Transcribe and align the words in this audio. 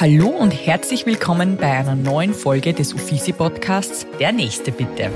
Hallo 0.00 0.28
und 0.28 0.52
herzlich 0.52 1.06
willkommen 1.06 1.56
bei 1.56 1.72
einer 1.72 1.96
neuen 1.96 2.32
Folge 2.32 2.72
des 2.72 2.94
Uffizi 2.94 3.32
Podcasts 3.32 4.06
Der 4.20 4.30
Nächste 4.30 4.70
bitte. 4.70 5.10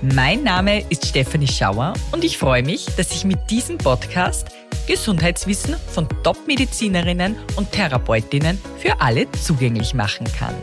Mein 0.00 0.44
Name 0.44 0.88
ist 0.88 1.06
Stefanie 1.06 1.48
Schauer 1.48 1.94
und 2.12 2.22
ich 2.22 2.38
freue 2.38 2.62
mich, 2.62 2.86
dass 2.96 3.10
ich 3.10 3.24
mit 3.24 3.50
diesem 3.50 3.78
Podcast 3.78 4.46
Gesundheitswissen 4.86 5.74
von 5.74 6.06
Top-Medizinerinnen 6.22 7.34
und 7.56 7.72
Therapeutinnen 7.72 8.60
für 8.78 9.00
alle 9.00 9.28
zugänglich 9.32 9.92
machen 9.92 10.28
kann. 10.38 10.54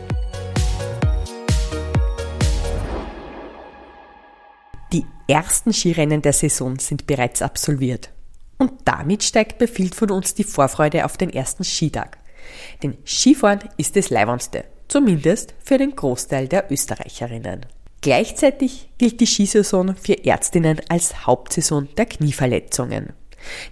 Die 4.94 5.04
ersten 5.28 5.74
Skirennen 5.74 6.22
der 6.22 6.32
Saison 6.32 6.78
sind 6.78 7.06
bereits 7.06 7.42
absolviert. 7.42 8.08
Und 8.56 8.72
damit 8.86 9.22
steigt 9.22 9.58
bei 9.58 9.66
vielen 9.66 9.92
von 9.92 10.10
uns 10.10 10.32
die 10.32 10.44
Vorfreude 10.44 11.04
auf 11.04 11.18
den 11.18 11.28
ersten 11.28 11.62
Skitag. 11.62 12.19
Denn 12.82 12.96
Skifahren 13.04 13.60
ist 13.76 13.96
das 13.96 14.10
Leiwandste, 14.10 14.64
zumindest 14.88 15.54
für 15.62 15.78
den 15.78 15.94
Großteil 15.94 16.48
der 16.48 16.70
Österreicherinnen. 16.70 17.66
Gleichzeitig 18.00 18.88
gilt 18.96 19.20
die 19.20 19.26
Skisaison 19.26 19.94
für 19.94 20.24
Ärztinnen 20.24 20.80
als 20.88 21.26
Hauptsaison 21.26 21.88
der 21.96 22.06
Knieverletzungen. 22.06 23.12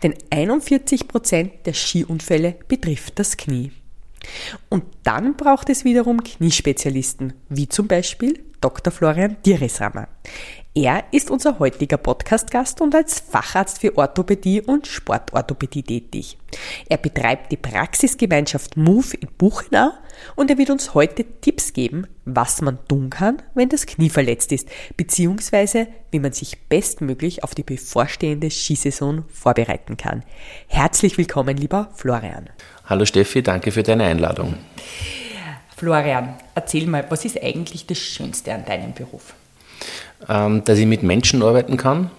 Denn 0.02 0.14
41 0.30 1.08
Prozent 1.08 1.52
der 1.66 1.74
Skiunfälle 1.74 2.56
betrifft 2.68 3.18
das 3.18 3.36
Knie. 3.36 3.72
Und 4.68 4.84
dann 5.02 5.36
braucht 5.36 5.70
es 5.70 5.84
wiederum 5.84 6.22
Kniespezialisten, 6.22 7.34
wie 7.48 7.68
zum 7.68 7.86
Beispiel 7.88 8.42
Dr. 8.60 8.92
Florian 8.92 9.36
Dieresrammer. 9.44 10.08
Er 10.80 11.02
ist 11.10 11.28
unser 11.32 11.58
heutiger 11.58 11.96
Podcast-Gast 11.96 12.80
und 12.80 12.94
als 12.94 13.18
Facharzt 13.18 13.80
für 13.80 13.98
Orthopädie 13.98 14.60
und 14.60 14.86
Sportorthopädie 14.86 15.82
tätig. 15.82 16.38
Er 16.88 16.98
betreibt 16.98 17.50
die 17.50 17.56
Praxisgemeinschaft 17.56 18.76
MOVE 18.76 19.16
in 19.16 19.28
Buchenau 19.36 19.90
und 20.36 20.50
er 20.52 20.56
wird 20.56 20.70
uns 20.70 20.94
heute 20.94 21.24
Tipps 21.40 21.72
geben, 21.72 22.06
was 22.26 22.62
man 22.62 22.78
tun 22.86 23.10
kann, 23.10 23.42
wenn 23.54 23.68
das 23.68 23.86
Knie 23.86 24.08
verletzt 24.08 24.52
ist, 24.52 24.68
beziehungsweise 24.96 25.88
wie 26.12 26.20
man 26.20 26.30
sich 26.30 26.56
bestmöglich 26.68 27.42
auf 27.42 27.56
die 27.56 27.64
bevorstehende 27.64 28.48
Skisaison 28.48 29.24
vorbereiten 29.32 29.96
kann. 29.96 30.22
Herzlich 30.68 31.18
willkommen, 31.18 31.56
lieber 31.56 31.90
Florian. 31.96 32.50
Hallo 32.84 33.04
Steffi, 33.04 33.42
danke 33.42 33.72
für 33.72 33.82
deine 33.82 34.04
Einladung. 34.04 34.54
Florian, 35.76 36.36
erzähl 36.54 36.86
mal, 36.86 37.04
was 37.08 37.24
ist 37.24 37.42
eigentlich 37.42 37.84
das 37.84 37.98
Schönste 37.98 38.54
an 38.54 38.64
deinem 38.64 38.94
Beruf? 38.94 39.34
Ähm, 40.28 40.64
dass 40.64 40.78
ich 40.78 40.86
mit 40.86 41.02
Menschen 41.02 41.42
arbeiten 41.42 41.76
kann 41.76 42.10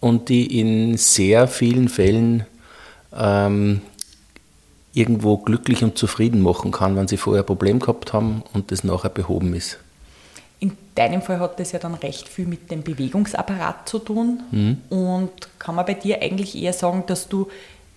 und 0.00 0.28
die 0.28 0.60
in 0.60 0.96
sehr 0.96 1.46
vielen 1.48 1.88
Fällen 1.88 2.46
ähm, 3.16 3.80
irgendwo 4.92 5.38
glücklich 5.38 5.82
und 5.82 5.98
zufrieden 5.98 6.40
machen 6.40 6.70
kann, 6.72 6.96
wenn 6.96 7.08
sie 7.08 7.16
vorher 7.16 7.42
ein 7.42 7.46
Problem 7.46 7.80
gehabt 7.80 8.12
haben 8.12 8.42
und 8.52 8.70
das 8.70 8.84
nachher 8.84 9.10
behoben 9.10 9.54
ist. 9.54 9.78
In 10.60 10.72
deinem 10.94 11.20
Fall 11.20 11.40
hat 11.40 11.58
das 11.58 11.72
ja 11.72 11.78
dann 11.78 11.94
recht 11.94 12.28
viel 12.28 12.46
mit 12.46 12.70
dem 12.70 12.82
Bewegungsapparat 12.82 13.88
zu 13.88 13.98
tun. 13.98 14.42
Mhm. 14.50 14.78
Und 14.88 15.30
kann 15.58 15.74
man 15.74 15.84
bei 15.84 15.94
dir 15.94 16.22
eigentlich 16.22 16.56
eher 16.56 16.72
sagen, 16.72 17.04
dass 17.06 17.28
du 17.28 17.48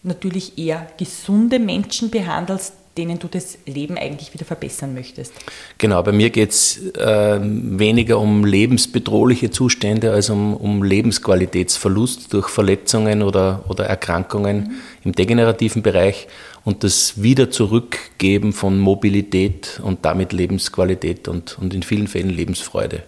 natürlich 0.03 0.57
eher 0.57 0.87
gesunde 0.97 1.59
Menschen 1.59 2.09
behandelst, 2.09 2.73
denen 2.97 3.19
du 3.19 3.27
das 3.27 3.57
Leben 3.65 3.97
eigentlich 3.97 4.33
wieder 4.33 4.45
verbessern 4.45 4.93
möchtest. 4.93 5.33
Genau, 5.77 6.01
bei 6.01 6.11
mir 6.11 6.29
geht 6.29 6.51
es 6.51 6.93
äh, 6.95 7.39
weniger 7.41 8.19
um 8.19 8.45
lebensbedrohliche 8.45 9.51
Zustände 9.51 10.11
als 10.11 10.29
um, 10.29 10.55
um 10.55 10.83
Lebensqualitätsverlust 10.83 12.33
durch 12.33 12.47
Verletzungen 12.49 13.21
oder, 13.21 13.65
oder 13.69 13.85
Erkrankungen 13.85 14.57
mhm. 14.57 14.71
im 15.03 15.11
degenerativen 15.13 15.81
Bereich 15.81 16.27
und 16.65 16.83
das 16.83 17.21
Wiederzurückgeben 17.21 18.51
von 18.51 18.79
Mobilität 18.79 19.79
und 19.83 20.03
damit 20.03 20.33
Lebensqualität 20.33 21.27
und, 21.27 21.57
und 21.59 21.73
in 21.73 21.83
vielen 21.83 22.07
Fällen 22.07 22.29
Lebensfreude. 22.29 23.03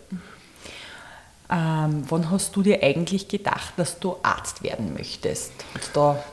Ähm, 1.52 2.04
wann 2.08 2.30
hast 2.30 2.56
du 2.56 2.62
dir 2.62 2.84
eigentlich 2.84 3.28
gedacht, 3.28 3.74
dass 3.78 4.00
du 4.00 4.18
Arzt 4.22 4.62
werden 4.62 4.94
möchtest? 4.94 5.52
Hat 5.74 5.90
da 5.94 6.24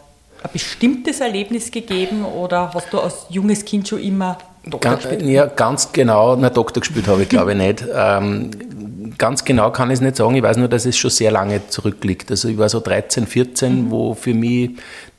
ein 0.43 0.51
bestimmtes 0.53 1.21
Erlebnis 1.21 1.71
gegeben 1.71 2.25
oder 2.25 2.73
hast 2.73 2.93
du 2.93 3.01
als 3.01 3.27
junges 3.29 3.65
Kind 3.65 3.89
schon 3.89 4.01
immer 4.01 4.39
Doktor 4.65 4.91
ganz, 4.91 5.03
gespielt? 5.03 5.23
Ja, 5.31 5.47
ganz 5.47 5.93
genau, 5.93 6.37
na 6.37 6.51
Doktor 6.51 6.81
gespielt 6.81 7.09
habe 7.09 7.23
ich 7.23 7.29
glaube 7.29 7.53
ich 7.53 7.59
nicht. 7.59 7.85
Ähm, 7.95 8.51
ganz 9.19 9.45
genau 9.45 9.71
kann 9.71 9.91
ich 9.91 9.95
es 9.95 10.01
nicht 10.01 10.17
sagen, 10.17 10.35
ich 10.35 10.43
weiß 10.43 10.57
nur, 10.57 10.69
dass 10.69 10.85
es 10.87 10.97
schon 10.97 11.11
sehr 11.11 11.31
lange 11.31 11.67
zurückliegt. 11.69 12.31
Also 12.31 12.49
ich 12.49 12.59
war 12.59 12.69
so 12.69 12.81
13, 12.81 13.27
14, 13.27 13.87
mhm. 13.87 13.91
wo 13.91 14.15
für 14.15 14.35
mich 14.35 14.71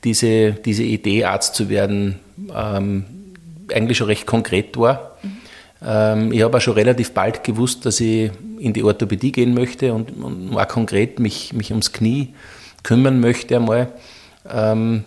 diese, 0.04 0.52
diese 0.52 0.84
Idee, 0.84 1.24
Arzt 1.24 1.54
zu 1.54 1.68
werden, 1.68 2.20
ähm, 2.54 3.04
eigentlich 3.72 3.98
schon 3.98 4.06
recht 4.06 4.26
konkret 4.26 4.76
war. 4.76 5.16
Mhm. 5.22 5.36
Ähm, 5.86 6.32
ich 6.32 6.42
habe 6.42 6.56
auch 6.56 6.60
schon 6.60 6.74
relativ 6.74 7.12
bald 7.12 7.44
gewusst, 7.44 7.86
dass 7.86 8.00
ich 8.00 8.30
in 8.58 8.72
die 8.72 8.82
Orthopädie 8.82 9.32
gehen 9.32 9.54
möchte 9.54 9.92
und, 9.92 10.10
und 10.22 10.56
auch 10.56 10.68
konkret 10.68 11.20
mich, 11.20 11.52
mich 11.52 11.70
ums 11.70 11.92
Knie 11.92 12.34
kümmern 12.82 13.20
möchte 13.20 13.56
einmal. 13.56 13.92
Ähm, 14.52 15.04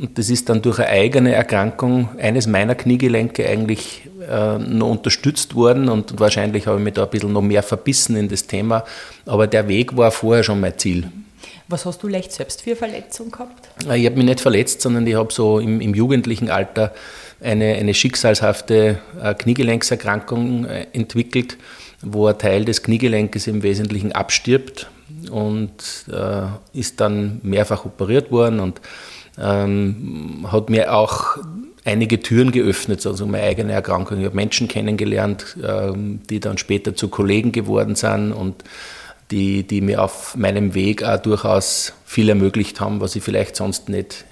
und 0.00 0.16
das 0.16 0.30
ist 0.30 0.48
dann 0.48 0.62
durch 0.62 0.78
eine 0.78 0.88
eigene 0.88 1.34
Erkrankung 1.34 2.08
eines 2.18 2.46
meiner 2.46 2.76
Kniegelenke 2.76 3.48
eigentlich 3.48 4.08
äh, 4.30 4.58
noch 4.58 4.90
unterstützt 4.90 5.56
worden 5.56 5.88
und 5.88 6.20
wahrscheinlich 6.20 6.68
habe 6.68 6.78
ich 6.78 6.84
mich 6.84 6.94
da 6.94 7.02
ein 7.04 7.10
bisschen 7.10 7.32
noch 7.32 7.42
mehr 7.42 7.64
verbissen 7.64 8.14
in 8.14 8.28
das 8.28 8.46
Thema. 8.46 8.84
Aber 9.26 9.48
der 9.48 9.66
Weg 9.66 9.96
war 9.96 10.12
vorher 10.12 10.44
schon 10.44 10.60
mein 10.60 10.78
Ziel. 10.78 11.08
Was 11.66 11.84
hast 11.84 12.02
du 12.02 12.08
leicht 12.08 12.32
selbst 12.32 12.62
für 12.62 12.76
Verletzung 12.76 13.32
gehabt? 13.32 13.68
Äh, 13.88 13.98
ich 13.98 14.06
habe 14.06 14.16
mich 14.16 14.24
nicht 14.24 14.40
verletzt, 14.40 14.80
sondern 14.82 15.06
ich 15.06 15.16
habe 15.16 15.32
so 15.32 15.58
im, 15.58 15.80
im 15.80 15.94
jugendlichen 15.94 16.48
Alter 16.48 16.94
eine, 17.40 17.74
eine 17.74 17.92
schicksalshafte 17.92 19.00
äh, 19.20 19.34
Kniegelenkserkrankung 19.34 20.64
äh, 20.64 20.86
entwickelt, 20.92 21.56
wo 22.02 22.28
ein 22.28 22.38
Teil 22.38 22.64
des 22.64 22.84
Kniegelenkes 22.84 23.48
im 23.48 23.64
Wesentlichen 23.64 24.12
abstirbt 24.12 24.88
und 25.30 26.06
äh, 26.12 26.46
ist 26.78 27.00
dann 27.00 27.40
mehrfach 27.42 27.84
operiert 27.84 28.30
worden 28.30 28.60
und 28.60 28.80
ähm, 29.40 30.46
hat 30.50 30.70
mir 30.70 30.94
auch 30.94 31.36
einige 31.84 32.20
Türen 32.20 32.52
geöffnet, 32.52 33.06
also 33.06 33.26
meine 33.26 33.44
eigene 33.44 33.72
Erkrankung. 33.72 34.18
Ich 34.18 34.24
habe 34.24 34.36
Menschen 34.36 34.68
kennengelernt, 34.68 35.56
ähm, 35.66 36.20
die 36.28 36.40
dann 36.40 36.58
später 36.58 36.94
zu 36.94 37.08
Kollegen 37.08 37.52
geworden 37.52 37.94
sind 37.94 38.32
und 38.32 38.64
die, 39.30 39.62
die 39.62 39.80
mir 39.80 40.02
auf 40.02 40.36
meinem 40.36 40.74
Weg 40.74 41.02
auch 41.02 41.18
durchaus 41.18 41.92
viel 42.04 42.28
ermöglicht 42.28 42.80
haben, 42.80 43.00
was 43.00 43.16
ich 43.16 43.22
vielleicht 43.22 43.56
sonst 43.56 43.88
nicht 43.88 44.24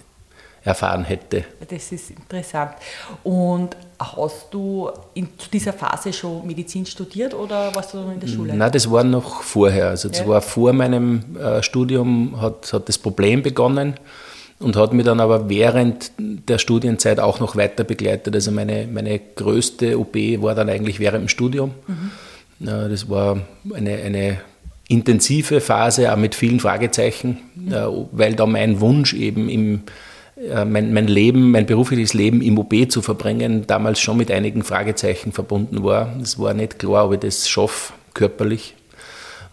erfahren 0.67 1.05
hätte. 1.05 1.45
Das 1.69 1.93
ist 1.93 2.11
interessant. 2.11 2.73
Und 3.23 3.77
hast 3.99 4.49
du 4.51 4.91
in 5.15 5.29
zu 5.39 5.49
dieser 5.49 5.73
Phase 5.73 6.13
schon 6.13 6.47
Medizin 6.47 6.85
studiert 6.85 7.35
oder 7.35 7.75
warst 7.75 7.95
du 7.95 7.99
in 7.99 8.21
der 8.21 8.27
Schule? 8.27 8.55
Nein, 8.55 8.73
das 8.73 8.91
war 8.91 9.05
noch 9.05 9.43
vorher. 9.43 9.89
Also 9.89 10.09
das 10.09 10.21
ja. 10.21 10.29
war 10.29 10.43
vor 10.43 10.73
meinem 10.73 11.37
äh, 11.37 11.63
Studium 11.63 12.41
hat, 12.41 12.73
hat 12.73 12.89
das 12.89 12.99
Problem 12.99 13.43
begonnen 13.43 13.95
und 14.59 14.77
hat 14.77 14.93
mich 14.93 15.05
dann 15.05 15.21
aber 15.21 15.49
während 15.49 16.11
der 16.19 16.59
Studienzeit 16.59 17.21
auch 17.21 17.41
noch 17.41 17.57
weiter 17.57 17.85
begleitet. 17.85 18.35
Also 18.35 18.51
meine, 18.51 18.87
meine 18.87 19.19
größte 19.19 19.99
OP 19.99 20.15
war 20.43 20.55
dann 20.55 20.69
eigentlich 20.69 20.99
während 20.99 21.23
dem 21.23 21.29
Studium. 21.29 21.73
Mhm. 21.87 22.11
Das 22.59 23.09
war 23.09 23.39
eine, 23.75 23.97
eine 23.97 24.41
intensive 24.89 25.61
Phase, 25.61 26.13
auch 26.13 26.17
mit 26.17 26.35
vielen 26.35 26.59
Fragezeichen, 26.59 27.39
mhm. 27.55 28.09
weil 28.13 28.35
da 28.35 28.47
mein 28.47 28.81
Wunsch 28.81 29.15
eben 29.15 29.49
im 29.49 29.83
mein, 30.37 30.93
mein 30.93 31.07
Leben, 31.07 31.51
mein 31.51 31.65
berufliches 31.65 32.13
Leben 32.13 32.43
im 32.43 32.59
OP 32.59 32.75
zu 32.91 33.01
verbringen, 33.01 33.67
damals 33.67 34.01
schon 34.01 34.19
mit 34.19 34.31
einigen 34.31 34.63
Fragezeichen 34.63 35.33
verbunden 35.33 35.83
war. 35.83 36.15
Es 36.21 36.39
war 36.39 36.53
nicht 36.53 36.79
klar, 36.79 37.07
ob 37.07 37.15
ich 37.15 37.21
das 37.21 37.49
schaffe, 37.49 37.95
körperlich. 38.13 38.75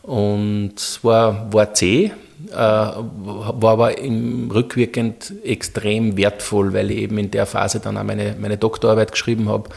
Und 0.02 0.74
es 0.76 1.02
war, 1.04 1.52
war 1.54 1.74
zäh, 1.74 2.12
äh, 2.52 2.56
war 2.56 3.72
aber 3.72 3.98
im 3.98 4.52
rückwirkend 4.52 5.34
extrem 5.44 6.18
wertvoll, 6.18 6.74
weil 6.74 6.92
ich 6.92 6.98
eben 6.98 7.18
in 7.18 7.32
der 7.32 7.46
Phase 7.46 7.80
dann 7.80 7.98
auch 7.98 8.04
meine, 8.04 8.36
meine 8.40 8.58
Doktorarbeit 8.58 9.14
geschrieben 9.14 9.48
habe. 9.48 9.70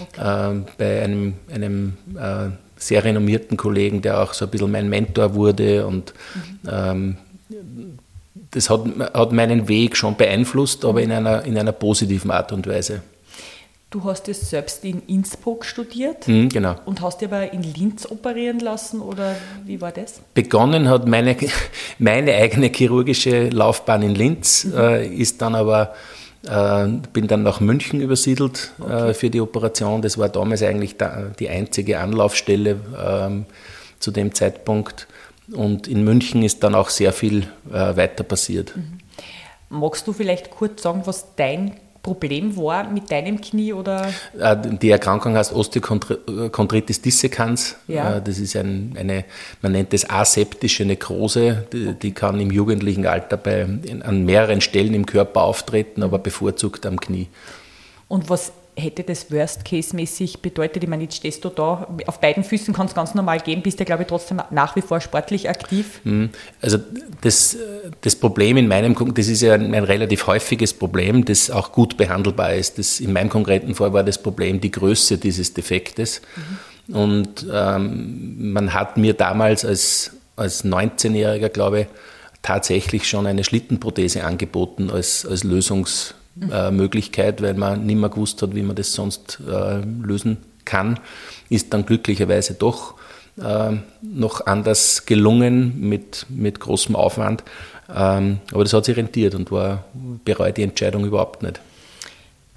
Okay. 0.00 0.52
Äh, 0.52 0.62
bei 0.78 1.02
einem, 1.02 1.34
einem 1.52 1.96
äh, 2.16 2.50
sehr 2.76 3.04
renommierten 3.04 3.56
Kollegen, 3.56 4.00
der 4.02 4.22
auch 4.22 4.32
so 4.32 4.46
ein 4.46 4.50
bisschen 4.50 4.70
mein 4.70 4.88
Mentor 4.88 5.34
wurde 5.34 5.86
und 5.86 6.14
mhm. 6.34 6.68
ähm, 6.70 7.16
das 8.54 8.70
hat, 8.70 8.84
hat 9.12 9.32
meinen 9.32 9.68
Weg 9.68 9.96
schon 9.96 10.16
beeinflusst, 10.16 10.84
aber 10.84 11.02
in 11.02 11.10
einer, 11.10 11.44
in 11.44 11.58
einer 11.58 11.72
positiven 11.72 12.30
Art 12.30 12.52
und 12.52 12.66
Weise. 12.66 13.02
Du 13.90 14.02
hast 14.04 14.28
es 14.28 14.50
selbst 14.50 14.84
in 14.84 15.02
Innsbruck 15.06 15.64
studiert 15.64 16.26
mhm, 16.26 16.48
genau. 16.48 16.74
und 16.84 17.00
hast 17.00 17.20
dich 17.20 17.28
aber 17.28 17.52
in 17.52 17.62
Linz 17.62 18.10
operieren 18.10 18.58
lassen 18.58 19.00
oder 19.00 19.36
wie 19.64 19.80
war 19.80 19.92
das? 19.92 20.20
Begonnen 20.34 20.88
hat 20.88 21.06
meine, 21.06 21.36
meine 21.98 22.34
eigene 22.34 22.68
chirurgische 22.68 23.50
Laufbahn 23.50 24.02
in 24.02 24.14
Linz, 24.14 24.64
mhm. 24.64 24.78
äh, 24.78 25.06
ist 25.06 25.42
dann 25.42 25.54
aber, 25.54 25.94
äh, 26.44 26.86
bin 27.12 27.26
dann 27.26 27.42
nach 27.42 27.60
München 27.60 28.00
übersiedelt 28.00 28.72
äh, 28.80 28.82
okay. 28.82 29.10
äh, 29.10 29.14
für 29.14 29.30
die 29.30 29.40
Operation. 29.40 30.02
Das 30.02 30.18
war 30.18 30.28
damals 30.28 30.62
eigentlich 30.62 30.96
da, 30.96 31.30
die 31.38 31.48
einzige 31.48 32.00
Anlaufstelle 32.00 32.80
ähm, 33.00 33.46
zu 34.00 34.10
dem 34.10 34.34
Zeitpunkt. 34.34 35.06
Und 35.52 35.88
in 35.88 36.04
München 36.04 36.42
ist 36.42 36.62
dann 36.62 36.74
auch 36.74 36.88
sehr 36.88 37.12
viel 37.12 37.42
äh, 37.70 37.96
weiter 37.96 38.24
passiert. 38.24 38.76
Mhm. 38.76 38.98
Magst 39.68 40.06
du 40.06 40.12
vielleicht 40.12 40.50
kurz 40.50 40.82
sagen, 40.82 41.02
was 41.04 41.34
dein 41.36 41.72
Problem 42.04 42.54
war 42.56 42.88
mit 42.88 43.10
deinem 43.10 43.40
Knie 43.40 43.72
oder? 43.72 44.12
Äh, 44.38 44.56
die 44.80 44.90
Erkrankung 44.90 45.36
heißt 45.36 45.52
Osteochondritis 45.52 47.00
dissecans. 47.00 47.76
Ja. 47.88 48.16
Äh, 48.16 48.22
das 48.22 48.38
ist 48.38 48.54
ein, 48.56 48.94
eine, 48.96 49.24
man 49.62 49.72
nennt 49.72 49.92
es 49.94 50.08
aseptische 50.08 50.84
Nekrose. 50.84 51.66
Die, 51.72 51.94
die, 51.94 52.12
kann 52.12 52.38
im 52.38 52.50
jugendlichen 52.50 53.06
Alter 53.06 53.38
bei, 53.38 53.66
an 54.02 54.24
mehreren 54.24 54.60
Stellen 54.60 54.94
im 54.94 55.06
Körper 55.06 55.42
auftreten, 55.42 56.02
aber 56.02 56.18
bevorzugt 56.18 56.86
am 56.86 57.00
Knie. 57.00 57.28
Und 58.06 58.28
was 58.28 58.52
hätte 58.76 59.04
das 59.04 59.30
Worst-Case-mäßig 59.30 60.40
bedeutet? 60.40 60.82
Ich 60.82 60.88
meine, 60.88 61.04
jetzt 61.04 61.16
stehst 61.16 61.44
du 61.44 61.48
da, 61.48 61.86
auf 62.06 62.20
beiden 62.20 62.42
Füßen 62.42 62.74
kann 62.74 62.86
es 62.86 62.94
ganz 62.94 63.14
normal 63.14 63.40
gehen, 63.40 63.62
bist 63.62 63.78
ja, 63.78 63.84
glaube 63.84 64.02
ich, 64.02 64.08
trotzdem 64.08 64.40
nach 64.50 64.74
wie 64.76 64.82
vor 64.82 65.00
sportlich 65.00 65.48
aktiv. 65.48 66.00
Hm. 66.04 66.30
Also 66.60 66.78
das, 67.20 67.56
das 68.00 68.16
Problem 68.16 68.56
in 68.56 68.68
meinem, 68.68 68.96
das 69.14 69.28
ist 69.28 69.42
ja 69.42 69.54
ein, 69.54 69.74
ein, 69.74 69.84
relativ 69.84 70.26
häufiges 70.26 70.74
Problem, 70.74 71.24
das 71.24 71.50
auch 71.50 71.72
gut 71.72 71.96
behandelbar 71.96 72.54
ist. 72.54 72.78
Das, 72.78 73.00
in 73.00 73.12
meinem 73.12 73.28
konkreten 73.28 73.74
Fall 73.74 73.92
war 73.92 74.02
das 74.02 74.20
Problem 74.20 74.60
die 74.60 74.70
Größe 74.70 75.18
dieses 75.18 75.54
Defektes. 75.54 76.20
Mhm. 76.36 76.94
Und 76.94 77.46
ähm, 77.50 78.52
man 78.52 78.74
hat 78.74 78.96
mir 78.96 79.14
damals 79.14 79.64
als, 79.64 80.12
als 80.36 80.64
19-Jähriger, 80.64 81.48
glaube 81.48 81.80
ich, 81.82 81.86
tatsächlich 82.42 83.08
schon 83.08 83.26
eine 83.26 83.42
Schlittenprothese 83.42 84.24
angeboten 84.24 84.90
als, 84.90 85.24
als 85.24 85.44
Lösungs 85.44 86.14
äh, 86.50 86.70
Möglichkeit, 86.70 87.42
weil 87.42 87.54
man 87.54 87.86
nicht 87.86 87.96
mehr 87.96 88.08
gewusst 88.08 88.42
hat, 88.42 88.54
wie 88.54 88.62
man 88.62 88.76
das 88.76 88.92
sonst 88.92 89.40
äh, 89.48 89.80
lösen 90.02 90.38
kann, 90.64 90.98
ist 91.48 91.72
dann 91.72 91.86
glücklicherweise 91.86 92.54
doch 92.54 92.94
äh, 93.40 93.72
noch 94.02 94.46
anders 94.46 95.06
gelungen 95.06 95.80
mit, 95.80 96.26
mit 96.28 96.60
großem 96.60 96.96
Aufwand. 96.96 97.44
Ähm, 97.94 98.38
aber 98.52 98.64
das 98.64 98.72
hat 98.72 98.86
sich 98.86 98.96
rentiert 98.96 99.34
und 99.34 99.50
war 99.50 99.84
bereut 100.24 100.56
die 100.56 100.62
Entscheidung 100.62 101.04
überhaupt 101.04 101.42
nicht. 101.42 101.60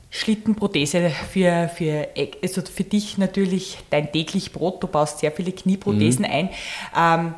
Schlittenprothese 0.10 1.12
für, 1.32 1.70
für, 1.76 2.08
also 2.42 2.62
für 2.62 2.84
dich 2.84 3.18
natürlich 3.18 3.78
dein 3.90 4.12
täglich 4.12 4.54
Brot. 4.54 4.82
Du 4.82 4.88
baust 4.88 5.20
sehr 5.20 5.32
viele 5.32 5.52
Knieprothesen 5.52 6.26
mhm. 6.26 6.32
ein. 6.32 6.50
Ähm, 6.98 7.34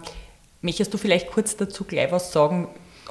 möchtest 0.61 0.93
du 0.93 0.97
vielleicht 0.97 1.31
kurz 1.31 1.57
dazu 1.57 1.83
gleich 1.83 2.11
was 2.11 2.31
sagen? 2.31 2.67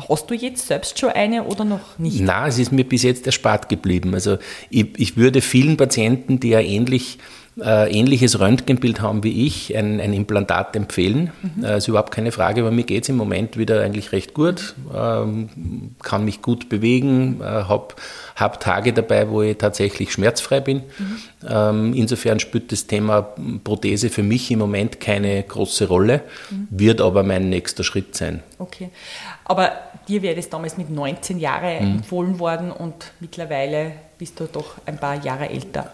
Hast 0.08 0.30
du 0.30 0.34
jetzt 0.34 0.66
selbst 0.66 0.98
schon 0.98 1.10
eine 1.10 1.44
oder 1.44 1.64
noch 1.64 1.98
nicht? 1.98 2.20
Nein, 2.20 2.48
es 2.48 2.58
ist 2.58 2.72
mir 2.72 2.84
bis 2.84 3.02
jetzt 3.02 3.26
erspart 3.26 3.68
geblieben. 3.68 4.14
Also 4.14 4.38
ich, 4.70 4.86
ich 4.96 5.16
würde 5.16 5.40
vielen 5.40 5.76
Patienten, 5.76 6.40
die 6.40 6.50
ja 6.50 6.60
ähnlich 6.60 7.18
äh, 7.60 7.90
ähnliches 7.90 8.38
Röntgenbild 8.38 9.00
haben 9.00 9.24
wie 9.24 9.46
ich, 9.46 9.76
ein, 9.76 10.00
ein 10.00 10.12
Implantat 10.12 10.76
empfehlen. 10.76 11.32
Mhm. 11.56 11.64
Äh, 11.64 11.78
ist 11.78 11.88
überhaupt 11.88 12.12
keine 12.12 12.32
Frage. 12.32 12.62
Bei 12.62 12.70
mir 12.70 12.84
geht 12.84 13.04
es 13.04 13.08
im 13.08 13.16
Moment 13.16 13.56
wieder 13.56 13.82
eigentlich 13.82 14.12
recht 14.12 14.34
gut. 14.34 14.74
Ähm, 14.94 15.94
kann 16.02 16.24
mich 16.24 16.42
gut 16.42 16.68
bewegen, 16.68 17.40
äh, 17.40 17.44
habe 17.44 17.94
hab 18.36 18.60
Tage 18.60 18.92
dabei, 18.92 19.28
wo 19.28 19.42
ich 19.42 19.58
tatsächlich 19.58 20.12
schmerzfrei 20.12 20.60
bin. 20.60 20.78
Mhm. 20.98 21.16
Ähm, 21.48 21.94
insofern 21.94 22.40
spielt 22.40 22.72
das 22.72 22.86
Thema 22.86 23.34
Prothese 23.64 24.10
für 24.10 24.22
mich 24.22 24.50
im 24.50 24.58
Moment 24.60 25.00
keine 25.00 25.42
große 25.42 25.88
Rolle, 25.88 26.22
mhm. 26.50 26.68
wird 26.70 27.00
aber 27.00 27.22
mein 27.22 27.48
nächster 27.48 27.84
Schritt 27.84 28.14
sein. 28.14 28.42
Okay. 28.58 28.90
Aber 29.48 29.72
dir 30.06 30.22
wäre 30.22 30.36
das 30.36 30.48
damals 30.48 30.76
mit 30.76 30.90
19 30.90 31.38
Jahren 31.38 31.84
mhm. 31.84 31.96
empfohlen 31.96 32.38
worden 32.38 32.70
und 32.70 33.12
mittlerweile 33.18 33.92
bist 34.18 34.38
du 34.38 34.44
doch 34.44 34.76
ein 34.86 34.98
paar 34.98 35.22
Jahre 35.24 35.48
älter. 35.48 35.92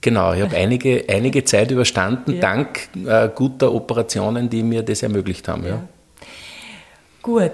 Genau, 0.00 0.32
ich 0.32 0.42
habe 0.42 0.56
einige, 0.56 1.04
einige 1.08 1.44
Zeit 1.44 1.70
überstanden, 1.70 2.34
ja. 2.34 2.40
dank 2.40 2.88
äh, 3.06 3.28
guter 3.34 3.72
Operationen, 3.72 4.50
die 4.50 4.62
mir 4.62 4.82
das 4.82 5.02
ermöglicht 5.02 5.46
haben. 5.46 5.64
Ja. 5.64 5.68
ja. 5.68 5.82
Gut, 7.22 7.52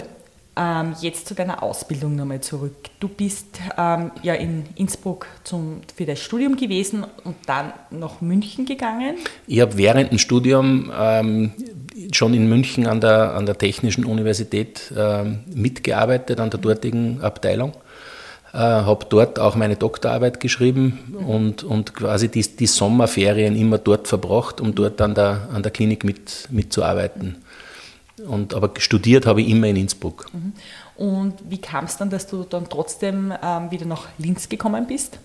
ähm, 0.55 0.95
jetzt 1.01 1.29
zu 1.29 1.35
deiner 1.35 1.63
Ausbildung 1.63 2.15
nochmal 2.15 2.41
zurück. 2.43 2.77
Du 3.01 3.09
bist 3.09 3.59
ähm, 3.79 4.11
ja 4.23 4.35
in 4.35 4.65
Innsbruck 4.77 5.27
zum, 5.45 5.81
für 5.95 6.05
das 6.05 6.21
Studium 6.21 6.57
gewesen 6.57 7.07
und 7.25 7.37
dann 7.47 7.73
nach 7.91 8.21
München 8.21 8.67
gegangen. 8.67 9.17
Ich 9.47 9.61
habe 9.61 9.77
während 9.79 10.11
dem 10.11 10.19
Studium 10.19 10.93
ähm, 10.95 11.53
schon 12.13 12.35
in 12.35 12.49
München 12.49 12.87
an 12.87 13.01
der, 13.01 13.35
an 13.35 13.47
der 13.47 13.59
Technischen 13.59 14.05
Universität 14.05 14.93
ähm, 14.97 15.41
mitgearbeitet, 15.47 16.41
an 16.41 16.51
der 16.51 16.61
dortigen 16.61 17.21
Abteilung 17.21 17.75
äh, 18.53 18.59
habe 18.59 19.07
dort 19.09 19.39
auch 19.39 19.55
meine 19.57 19.77
Doktorarbeit 19.77 20.41
geschrieben 20.41 21.17
und, 21.27 21.65
und 21.65 21.95
quasi 21.95 22.29
die, 22.29 22.43
die 22.43 22.67
Sommerferien 22.67 23.57
immer 23.57 23.79
dort 23.79 24.09
verbracht, 24.09 24.61
um 24.61 24.75
dort 24.75 25.01
an 25.01 25.15
der, 25.15 25.49
an 25.53 25.63
der 25.63 25.73
Klinik 25.73 26.05
mit, 26.05 26.49
mitzuarbeiten. 26.51 27.37
Und, 28.27 28.55
aber 28.55 28.71
studiert 28.79 29.27
habe 29.27 29.41
ich 29.41 29.49
immer 29.49 29.69
in 29.69 29.77
Innsbruck. 29.77 30.27
Mhm. 30.33 30.53
Und 30.97 31.35
wie 31.49 31.59
kam 31.59 31.87
es 31.87 31.97
dann, 31.97 32.11
dass 32.11 32.27
du 32.27 32.45
dann 32.45 32.69
trotzdem 32.69 33.33
ähm, 33.43 33.71
wieder 33.71 33.87
nach 33.87 34.07
Linz 34.19 34.49
gekommen 34.49 34.87
bist? 34.87 35.19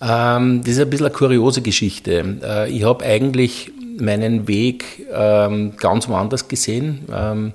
Ähm, 0.00 0.60
das 0.60 0.74
ist 0.74 0.80
ein 0.80 0.90
bisschen 0.90 1.06
eine 1.06 1.14
kuriose 1.14 1.62
Geschichte. 1.62 2.38
Äh, 2.42 2.70
ich 2.70 2.84
habe 2.84 3.04
eigentlich 3.04 3.72
meinen 3.98 4.48
Weg 4.48 5.06
ähm, 5.12 5.76
ganz 5.76 6.08
woanders 6.08 6.48
gesehen. 6.48 7.06
Ähm, 7.12 7.52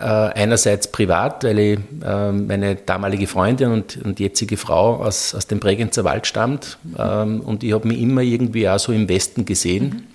äh, 0.00 0.04
einerseits 0.04 0.88
privat, 0.88 1.44
weil 1.44 1.58
ich, 1.58 1.78
äh, 2.02 2.32
meine 2.32 2.76
damalige 2.76 3.26
Freundin 3.26 3.70
und, 3.70 3.98
und 4.02 4.18
jetzige 4.18 4.56
Frau 4.56 4.96
aus, 4.96 5.34
aus 5.34 5.46
dem 5.46 5.60
Bregenzer 5.60 6.04
Wald 6.04 6.26
stammt 6.26 6.78
ähm, 6.98 7.40
und 7.42 7.62
ich 7.62 7.74
habe 7.74 7.86
mich 7.86 8.00
immer 8.00 8.22
irgendwie 8.22 8.66
auch 8.66 8.78
so 8.78 8.92
im 8.92 9.10
Westen 9.10 9.44
gesehen 9.44 10.06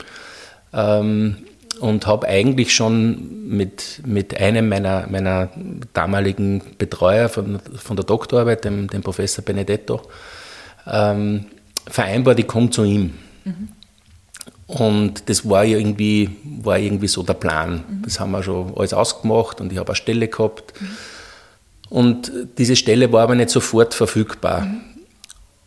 mhm. 0.74 1.38
und 1.80 2.08
habe 2.08 2.28
eigentlich 2.28 2.74
schon 2.74 3.48
mit, 3.48 4.02
mit 4.04 4.40
einem 4.42 4.70
meiner, 4.70 5.06
meiner 5.08 5.50
damaligen 5.94 6.64
Betreuer 6.80 7.30
von, 7.30 7.60
von 7.78 7.96
der 7.96 8.06
Doktorarbeit, 8.06 8.66
dem, 8.66 8.88
dem 8.88 9.04
Professor 9.04 9.46
Benedetto, 9.46 10.02
ähm, 10.88 11.46
vereinbart, 11.86 12.40
ich 12.40 12.48
komme 12.48 12.72
zu 12.72 12.84
ihm. 12.84 13.14
Mhm. 13.44 13.70
Und 14.68 15.30
das 15.30 15.48
war 15.48 15.64
ja 15.64 15.78
irgendwie, 15.78 16.30
war 16.62 16.80
irgendwie 16.80 17.08
so 17.08 17.22
der 17.24 17.36
Plan. 17.36 17.84
Mhm. 17.88 18.02
Das 18.04 18.20
haben 18.20 18.32
wir 18.32 18.42
schon 18.42 18.74
alles 18.76 18.94
ausgemacht 18.94 19.62
und 19.62 19.72
ich 19.72 19.78
habe 19.78 19.90
eine 19.90 19.96
Stelle 19.96 20.28
gehabt. 20.28 20.74
Mhm. 20.80 20.88
Und 21.90 22.32
diese 22.58 22.76
Stelle 22.76 23.12
war 23.12 23.24
aber 23.24 23.36
nicht 23.36 23.52
sofort 23.52 23.94
verfügbar. 23.94 24.62
Mhm. 24.62 24.82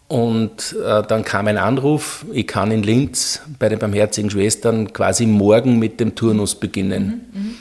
Und 0.08 0.74
äh, 0.84 1.02
dann 1.02 1.22
kam 1.22 1.48
ein 1.48 1.58
Anruf, 1.58 2.24
ich 2.32 2.46
kann 2.46 2.70
in 2.70 2.82
Linz 2.82 3.42
bei 3.58 3.68
den 3.68 3.78
Barmherzigen 3.78 4.30
Schwestern 4.30 4.92
quasi 4.92 5.26
morgen 5.26 5.78
mit 5.78 6.00
dem 6.00 6.14
Turnus 6.14 6.54
beginnen. 6.54 7.28
Mhm. 7.32 7.40
Mhm. 7.40 7.54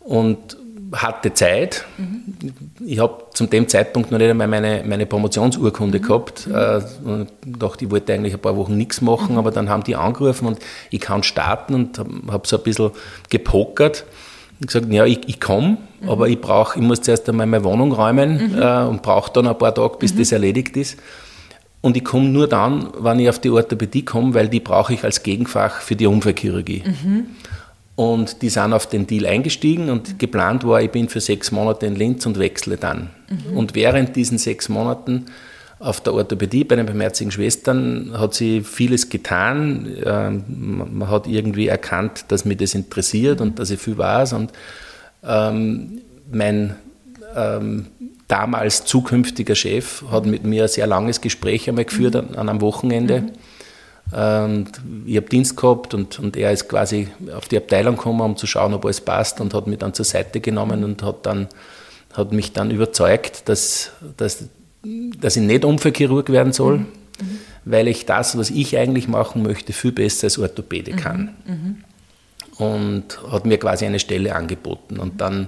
Und 0.00 0.56
hatte 0.92 1.34
Zeit. 1.34 1.84
Mhm. 1.96 2.52
Ich 2.84 2.98
habe 2.98 3.24
zu 3.32 3.46
dem 3.46 3.68
Zeitpunkt 3.68 4.10
noch 4.10 4.18
nicht 4.18 4.30
einmal 4.30 4.48
meine, 4.48 4.82
meine 4.86 5.06
Promotionsurkunde 5.06 5.98
mhm. 5.98 6.02
gehabt. 6.02 6.46
Äh, 6.46 6.80
und 7.04 7.28
dachte, 7.44 7.84
ich 7.84 7.90
wollte 7.90 8.12
eigentlich 8.12 8.34
ein 8.34 8.40
paar 8.40 8.56
Wochen 8.56 8.76
nichts 8.76 9.00
machen, 9.00 9.32
mhm. 9.32 9.38
aber 9.38 9.50
dann 9.50 9.68
haben 9.68 9.84
die 9.84 9.96
angerufen 9.96 10.46
und 10.46 10.58
ich 10.90 11.00
kann 11.00 11.22
starten 11.22 11.74
und 11.74 11.98
habe 11.98 12.10
hab 12.28 12.46
so 12.46 12.56
ein 12.56 12.62
bisschen 12.62 12.90
gepokert. 13.30 14.04
Und 14.60 14.66
gesagt, 14.66 14.92
ja, 14.92 15.04
ich, 15.04 15.28
ich 15.28 15.40
komme, 15.40 15.78
mhm. 16.00 16.08
aber 16.08 16.28
ich 16.28 16.40
brauche, 16.40 16.78
ich 16.78 16.84
muss 16.84 17.00
zuerst 17.00 17.28
einmal 17.28 17.46
meine 17.46 17.64
Wohnung 17.64 17.92
räumen 17.92 18.52
mhm. 18.52 18.60
äh, 18.60 18.84
und 18.84 19.02
brauche 19.02 19.32
dann 19.32 19.46
ein 19.46 19.58
paar 19.58 19.74
Tage, 19.74 19.98
bis 19.98 20.16
das 20.16 20.32
erledigt 20.32 20.76
ist. 20.76 20.98
Und 21.80 21.96
ich 21.96 22.04
komme 22.04 22.28
nur 22.28 22.48
dann, 22.48 22.88
wenn 22.98 23.20
ich 23.20 23.28
auf 23.28 23.38
die 23.38 23.50
Orthopädie 23.50 24.04
komme, 24.04 24.34
weil 24.34 24.48
die 24.48 24.58
brauche 24.58 24.94
ich 24.94 25.04
als 25.04 25.22
Gegenfach 25.22 25.80
für 25.80 25.94
die 25.94 26.06
Unfallchirurgie. 26.06 26.82
Mhm. 27.98 28.04
Und 28.04 28.42
die 28.42 28.48
sind 28.48 28.72
auf 28.72 28.86
den 28.86 29.06
Deal 29.06 29.26
eingestiegen 29.26 29.90
und 29.90 30.18
geplant 30.18 30.64
war, 30.64 30.80
ich 30.80 30.90
bin 30.90 31.08
für 31.08 31.20
sechs 31.20 31.50
Monate 31.50 31.86
in 31.86 31.96
Linz 31.96 32.24
und 32.26 32.38
wechsle 32.38 32.76
dann. 32.76 33.10
Mhm. 33.28 33.56
Und 33.56 33.74
während 33.74 34.14
diesen 34.16 34.38
sechs 34.38 34.68
Monaten 34.68 35.26
auf 35.80 36.00
der 36.00 36.14
Orthopädie 36.14 36.64
bei 36.64 36.76
den 36.76 36.86
barmherzigen 36.86 37.30
Schwestern 37.30 38.12
hat 38.18 38.34
sie 38.34 38.62
vieles 38.62 39.10
getan. 39.10 39.86
Ähm, 40.04 40.44
man 40.98 41.08
hat 41.08 41.26
irgendwie 41.26 41.68
erkannt, 41.68 42.26
dass 42.28 42.44
mich 42.44 42.56
das 42.56 42.74
interessiert 42.74 43.40
und 43.40 43.58
dass 43.58 43.70
ich 43.70 43.80
viel 43.80 43.96
weiß. 43.96 44.32
Und 44.32 44.52
ähm, 45.24 46.00
mein 46.30 46.74
ähm, 47.36 47.86
damals 48.26 48.84
zukünftiger 48.84 49.54
Chef 49.54 50.04
hat 50.10 50.26
mit 50.26 50.44
mir 50.44 50.64
ein 50.64 50.68
sehr 50.68 50.86
langes 50.86 51.20
Gespräch 51.20 51.68
einmal 51.68 51.84
geführt 51.84 52.14
mhm. 52.14 52.20
an, 52.20 52.34
an, 52.34 52.48
einem 52.48 52.60
Wochenende. 52.60 53.24
Mhm 54.12 54.38
und 54.44 54.70
ich 55.06 55.16
habe 55.16 55.28
Dienst 55.28 55.56
gehabt 55.56 55.94
und, 55.94 56.18
und 56.18 56.36
er 56.36 56.52
ist 56.52 56.68
quasi 56.68 57.08
auf 57.36 57.48
die 57.48 57.56
Abteilung 57.56 57.96
gekommen, 57.96 58.20
um 58.20 58.36
zu 58.36 58.46
schauen, 58.46 58.72
ob 58.72 58.84
alles 58.84 59.00
passt 59.00 59.40
und 59.40 59.54
hat 59.54 59.66
mich 59.66 59.78
dann 59.78 59.94
zur 59.94 60.04
Seite 60.04 60.40
genommen 60.40 60.84
und 60.84 61.02
hat, 61.02 61.26
dann, 61.26 61.48
hat 62.14 62.32
mich 62.32 62.52
dann 62.52 62.70
überzeugt, 62.70 63.48
dass, 63.48 63.90
dass, 64.16 64.44
dass 64.82 65.36
ich 65.36 65.42
nicht 65.42 65.64
Unfallchirurg 65.64 66.30
werden 66.30 66.52
soll, 66.52 66.78
mhm. 66.78 66.86
Mhm. 67.20 67.38
weil 67.64 67.88
ich 67.88 68.06
das, 68.06 68.38
was 68.38 68.50
ich 68.50 68.78
eigentlich 68.78 69.08
machen 69.08 69.42
möchte, 69.42 69.72
viel 69.72 69.92
besser 69.92 70.26
als 70.26 70.38
Orthopäde 70.38 70.92
kann. 70.92 71.36
Mhm. 71.46 71.52
mhm. 71.52 71.76
Und 72.58 73.20
hat 73.30 73.46
mir 73.46 73.56
quasi 73.58 73.86
eine 73.86 74.00
Stelle 74.00 74.34
angeboten. 74.34 74.98
Und 74.98 75.20
dann 75.20 75.46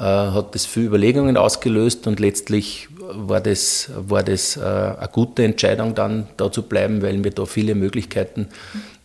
hat 0.00 0.54
das 0.54 0.66
viele 0.66 0.86
Überlegungen 0.86 1.36
ausgelöst 1.36 2.06
und 2.06 2.18
letztlich 2.18 2.88
war 3.14 3.40
das, 3.40 3.90
war 3.96 4.22
das 4.22 4.56
äh, 4.56 4.60
eine 4.60 5.08
gute 5.12 5.44
Entscheidung, 5.44 5.94
dann 5.94 6.28
da 6.36 6.50
zu 6.50 6.62
bleiben, 6.62 7.02
weil 7.02 7.18
mir 7.18 7.30
da 7.30 7.44
viele 7.44 7.74
Möglichkeiten 7.74 8.48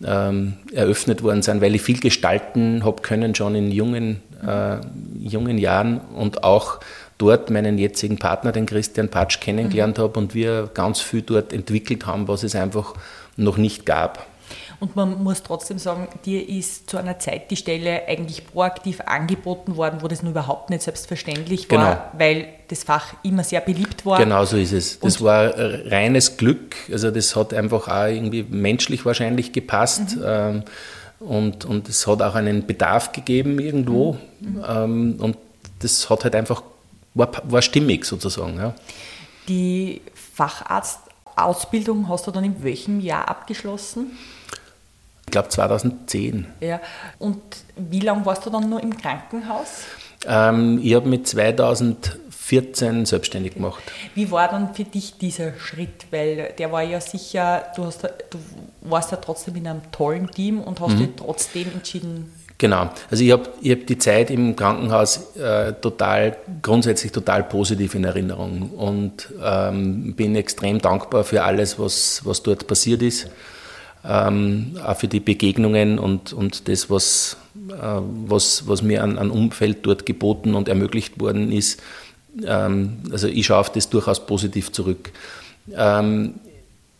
ähm, 0.06 0.54
eröffnet 0.72 1.24
worden 1.24 1.42
sind, 1.42 1.62
weil 1.62 1.76
ich 1.76 1.82
viel 1.82 2.00
gestalten 2.00 2.84
habe 2.86 3.02
können 3.02 3.36
schon 3.36 3.56
in 3.56 3.72
jungen, 3.72 4.22
äh, 4.46 4.78
jungen 5.20 5.58
Jahren 5.58 6.00
und 6.16 6.44
auch 6.44 6.80
dort 7.18 7.50
meinen 7.50 7.78
jetzigen 7.78 8.18
Partner, 8.18 8.52
den 8.52 8.66
Christian 8.66 9.10
Patsch, 9.10 9.40
kennengelernt 9.40 9.98
mhm. 9.98 10.04
habe 10.04 10.20
und 10.20 10.36
wir 10.36 10.70
ganz 10.74 11.02
viel 11.02 11.22
dort 11.22 11.52
entwickelt 11.52 12.06
haben, 12.06 12.28
was 12.28 12.44
es 12.44 12.56
einfach 12.56 12.94
noch 13.36 13.58
nicht 13.58 13.86
gab. 13.86 14.26
Und 14.80 14.96
man 14.96 15.24
muss 15.24 15.42
trotzdem 15.42 15.80
sagen, 15.80 16.08
dir 16.24 16.48
ist 16.48 16.90
zu 16.90 16.98
einer 16.98 17.18
Zeit 17.18 17.50
die 17.50 17.56
Stelle 17.56 18.04
eigentlich 18.08 18.46
proaktiv 18.46 19.02
angeboten 19.02 19.76
worden, 19.76 20.04
wo 20.04 20.08
das 20.08 20.22
nur 20.22 20.32
überhaupt 20.32 20.70
nicht 20.70 20.84
selbstverständlich 20.84 21.70
war, 21.72 21.78
genau. 21.78 22.02
weil 22.18 22.48
das 22.68 22.84
Fach 22.84 23.14
immer 23.24 23.44
sehr 23.44 23.62
beliebt 23.62 24.06
war. 24.06 24.20
Genau 24.20 24.46
so 24.46 24.56
ist 24.56 24.74
es. 24.74 25.00
Das 25.00 25.18
und 25.18 25.26
war 25.26 25.52
reines 25.58 26.38
Glück. 26.38 26.76
Also 26.92 27.10
das 27.10 27.36
hat 27.36 27.56
einfach 27.56 27.88
auch 27.88 28.06
irgendwie 28.06 28.44
menschlich 28.44 29.04
wahrscheinlich 29.04 29.52
gepasst. 29.52 30.18
Mhm. 30.18 30.24
Ähm, 30.26 30.64
und, 31.20 31.66
und 31.66 31.90
es 31.90 32.06
hat 32.06 32.22
auch 32.22 32.36
einen 32.36 32.68
Bedarf 32.68 33.12
gegeben 33.12 33.58
irgendwo. 33.58 34.18
Mhm. 34.40 34.64
Ähm, 34.68 35.16
und 35.20 35.38
das 35.80 36.08
hat 36.12 36.24
halt 36.24 36.36
einfach, 36.36 36.62
war, 37.16 37.32
war 37.44 37.64
stimmig 37.64 38.06
sozusagen. 38.06 38.58
Ja. 38.58 38.76
Die 39.48 40.02
Facharztausbildung 40.36 42.10
hast 42.10 42.28
du 42.28 42.32
dann 42.32 42.44
in 42.44 42.64
welchem 42.64 43.00
Jahr 43.00 43.28
abgeschlossen? 43.28 44.12
Ich 45.28 45.32
glaube 45.32 45.50
2010. 45.50 46.48
Ja. 46.62 46.80
Und 47.20 47.42
wie 47.76 48.00
lange 48.00 48.26
warst 48.26 48.46
du 48.46 48.50
dann 48.50 48.70
nur 48.70 48.82
im 48.82 48.96
Krankenhaus? 48.96 49.84
Ähm, 50.26 50.80
ich 50.82 50.96
habe 50.96 51.10
mit 51.10 51.28
2014 51.28 53.06
selbstständig 53.06 53.56
gemacht. 53.56 53.84
Wie 54.16 54.32
war 54.32 54.48
dann 54.48 54.74
für 54.74 54.86
dich 54.86 55.18
dieser 55.18 55.54
Schritt? 55.60 56.08
Weil 56.12 56.54
der 56.58 56.72
war 56.72 56.82
ja 56.82 57.02
sicher, 57.02 57.66
du, 57.76 57.84
hast, 57.84 58.04
du 58.04 58.40
warst 58.80 59.12
ja 59.12 59.18
trotzdem 59.18 59.58
in 59.58 59.68
einem 59.68 59.82
tollen 59.92 60.32
Team 60.32 60.62
und 60.62 60.80
hast 60.80 60.94
mhm. 60.94 61.00
dich 61.00 61.10
trotzdem 61.18 61.74
entschieden. 61.74 62.32
Genau, 62.58 62.90
also 63.12 63.24
ich 63.24 63.32
habe 63.32 63.50
ich 63.62 63.72
hab 63.72 63.86
die 63.86 63.98
Zeit 63.98 64.32
im 64.32 64.56
Krankenhaus 64.56 65.36
äh, 65.36 65.74
total, 65.74 66.38
grundsätzlich 66.62 67.12
total 67.12 67.44
positiv 67.44 67.94
in 67.96 68.06
Erinnerung 68.06 68.72
und 68.72 69.30
ähm, 69.44 70.16
bin 70.16 70.36
extrem 70.38 70.80
dankbar 70.80 71.26
für 71.26 71.44
alles, 71.44 71.78
was, 71.78 72.22
was 72.24 72.42
dort 72.42 72.66
passiert 72.66 73.04
ist 73.04 73.30
ähm, 74.08 74.78
auch 74.84 74.98
für 74.98 75.08
die 75.08 75.20
Begegnungen 75.20 76.00
und, 76.00 76.32
und 76.32 76.68
das, 76.68 76.90
was, 76.90 77.38
äh, 77.70 77.74
was, 78.26 78.68
was 78.68 78.82
mir 78.82 79.04
an, 79.04 79.18
an 79.18 79.30
Umfeld 79.30 79.80
dort 79.84 80.06
geboten 80.06 80.56
und 80.56 80.70
ermöglicht 80.70 81.20
worden 81.20 81.52
ist. 81.52 81.82
Ähm, 82.46 83.00
also 83.12 83.28
ich 83.28 83.46
schaue 83.46 83.58
auf 83.58 83.72
das 83.72 83.90
durchaus 83.90 84.26
positiv 84.26 84.72
zurück. 84.72 85.12
Ähm, 85.76 86.36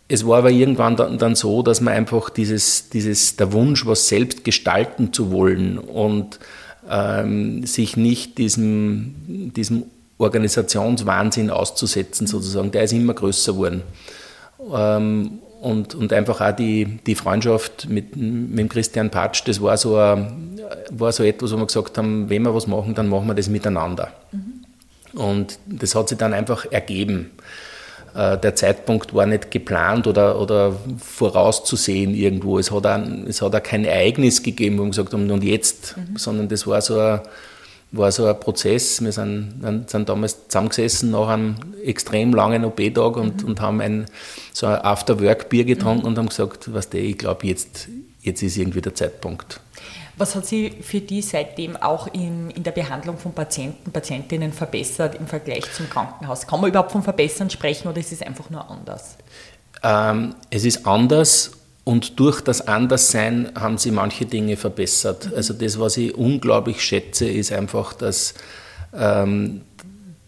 es 0.08 0.26
war 0.26 0.38
aber 0.38 0.50
irgendwann 0.50 0.96
dann, 0.96 1.18
dann, 1.18 1.34
so, 1.34 1.62
dass 1.62 1.80
man 1.80 1.94
einfach 1.94 2.30
dieses, 2.30 2.88
dieses, 2.90 3.36
der 3.36 3.52
Wunsch, 3.52 3.86
was 3.86 4.08
selbst 4.08 4.44
gestalten 4.44 5.12
zu 5.12 5.30
wollen 5.30 5.78
und 5.78 6.38
ähm, 6.90 7.64
sich 7.66 7.96
nicht 7.96 8.38
diesem, 8.38 9.52
diesem 9.54 9.84
Organisationswahnsinn 10.18 11.50
auszusetzen, 11.50 12.26
sozusagen, 12.26 12.70
der 12.70 12.84
ist 12.84 12.92
immer 12.92 13.14
größer 13.14 13.52
geworden. 13.52 13.82
Und, 15.60 15.94
und 15.94 16.12
einfach 16.12 16.40
auch 16.40 16.54
die, 16.54 16.98
die 17.06 17.16
Freundschaft 17.16 17.88
mit, 17.88 18.14
mit 18.16 18.70
Christian 18.70 19.10
Patsch, 19.10 19.42
das 19.46 19.60
war 19.60 19.76
so, 19.76 19.96
ein, 19.96 20.60
war 20.90 21.10
so 21.10 21.24
etwas, 21.24 21.52
wo 21.52 21.56
wir 21.56 21.66
gesagt 21.66 21.98
haben, 21.98 22.30
wenn 22.30 22.42
wir 22.42 22.54
was 22.54 22.68
machen, 22.68 22.94
dann 22.94 23.08
machen 23.08 23.26
wir 23.26 23.34
das 23.34 23.48
miteinander. 23.48 24.12
Mhm. 24.30 25.20
Und 25.20 25.58
das 25.66 25.94
hat 25.94 26.10
sich 26.10 26.18
dann 26.18 26.32
einfach 26.32 26.70
ergeben. 26.70 27.30
Äh, 28.14 28.38
der 28.38 28.54
Zeitpunkt 28.54 29.14
war 29.14 29.26
nicht 29.26 29.50
geplant 29.50 30.06
oder, 30.06 30.40
oder 30.40 30.76
vorauszusehen 30.98 32.14
irgendwo. 32.14 32.58
Es 32.58 32.70
hat, 32.70 32.86
auch, 32.86 33.00
es 33.26 33.42
hat 33.42 33.54
auch 33.54 33.62
kein 33.62 33.84
Ereignis 33.84 34.42
gegeben, 34.42 34.78
wo 34.78 34.82
wir 34.82 34.90
gesagt 34.90 35.12
haben, 35.12 35.30
und 35.30 35.42
jetzt, 35.42 35.96
mhm. 35.96 36.16
sondern 36.16 36.48
das 36.48 36.66
war 36.66 36.80
so 36.80 37.00
ein 37.00 37.20
war 37.92 38.12
so 38.12 38.26
ein 38.26 38.38
Prozess. 38.38 39.02
Wir 39.02 39.12
sind, 39.12 39.86
sind 39.86 40.08
damals 40.08 40.48
zusammengesessen 40.48 41.10
nach 41.10 41.28
einem 41.28 41.56
extrem 41.84 42.34
langen 42.34 42.64
OP-Tag 42.64 43.16
und, 43.16 43.42
mhm. 43.42 43.48
und 43.48 43.60
haben 43.60 43.80
ein, 43.80 44.06
so 44.52 44.66
ein 44.66 44.76
After-Work-Bier 44.76 45.64
getrunken 45.64 46.02
mhm. 46.02 46.08
und 46.08 46.18
haben 46.18 46.28
gesagt, 46.28 46.72
was 46.72 46.90
der, 46.90 47.02
ich 47.02 47.18
glaube, 47.18 47.46
jetzt, 47.46 47.88
jetzt 48.20 48.42
ist 48.42 48.56
irgendwie 48.56 48.80
der 48.80 48.94
Zeitpunkt. 48.94 49.60
Was 50.18 50.34
hat 50.34 50.46
sich 50.46 50.74
für 50.84 51.00
die 51.00 51.22
seitdem 51.22 51.76
auch 51.76 52.08
in, 52.08 52.50
in 52.50 52.64
der 52.64 52.72
Behandlung 52.72 53.18
von 53.18 53.32
Patienten, 53.32 53.92
Patientinnen 53.92 54.52
verbessert 54.52 55.14
im 55.14 55.28
Vergleich 55.28 55.72
zum 55.72 55.88
Krankenhaus? 55.88 56.46
Kann 56.46 56.60
man 56.60 56.70
überhaupt 56.70 56.90
von 56.90 57.04
Verbessern 57.04 57.48
sprechen 57.48 57.88
oder 57.88 57.98
ist 57.98 58.12
es 58.12 58.20
einfach 58.20 58.50
nur 58.50 58.68
anders? 58.68 59.16
Ähm, 59.84 60.34
es 60.50 60.64
ist 60.64 60.86
anders 60.86 61.52
und 61.88 62.20
durch 62.20 62.42
das 62.42 62.68
Anderssein 62.68 63.50
haben 63.58 63.78
sie 63.78 63.92
manche 63.92 64.26
Dinge 64.26 64.58
verbessert. 64.58 65.30
Also 65.34 65.54
das, 65.54 65.80
was 65.80 65.96
ich 65.96 66.14
unglaublich 66.14 66.82
schätze, 66.82 67.26
ist 67.26 67.50
einfach, 67.50 67.94
dass, 67.94 68.34
ähm, 68.94 69.62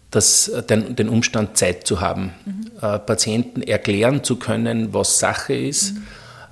dass 0.09 0.51
den, 0.67 0.95
den, 0.95 1.07
Umstand 1.07 1.57
Zeit 1.57 1.85
zu 1.85 2.01
haben, 2.01 2.33
mhm. 2.45 2.71
äh, 2.81 2.97
Patienten 2.97 3.61
erklären 3.61 4.23
zu 4.23 4.37
können, 4.37 4.91
was 4.95 5.19
Sache 5.19 5.53
ist. 5.53 5.93
Mhm. 5.93 6.01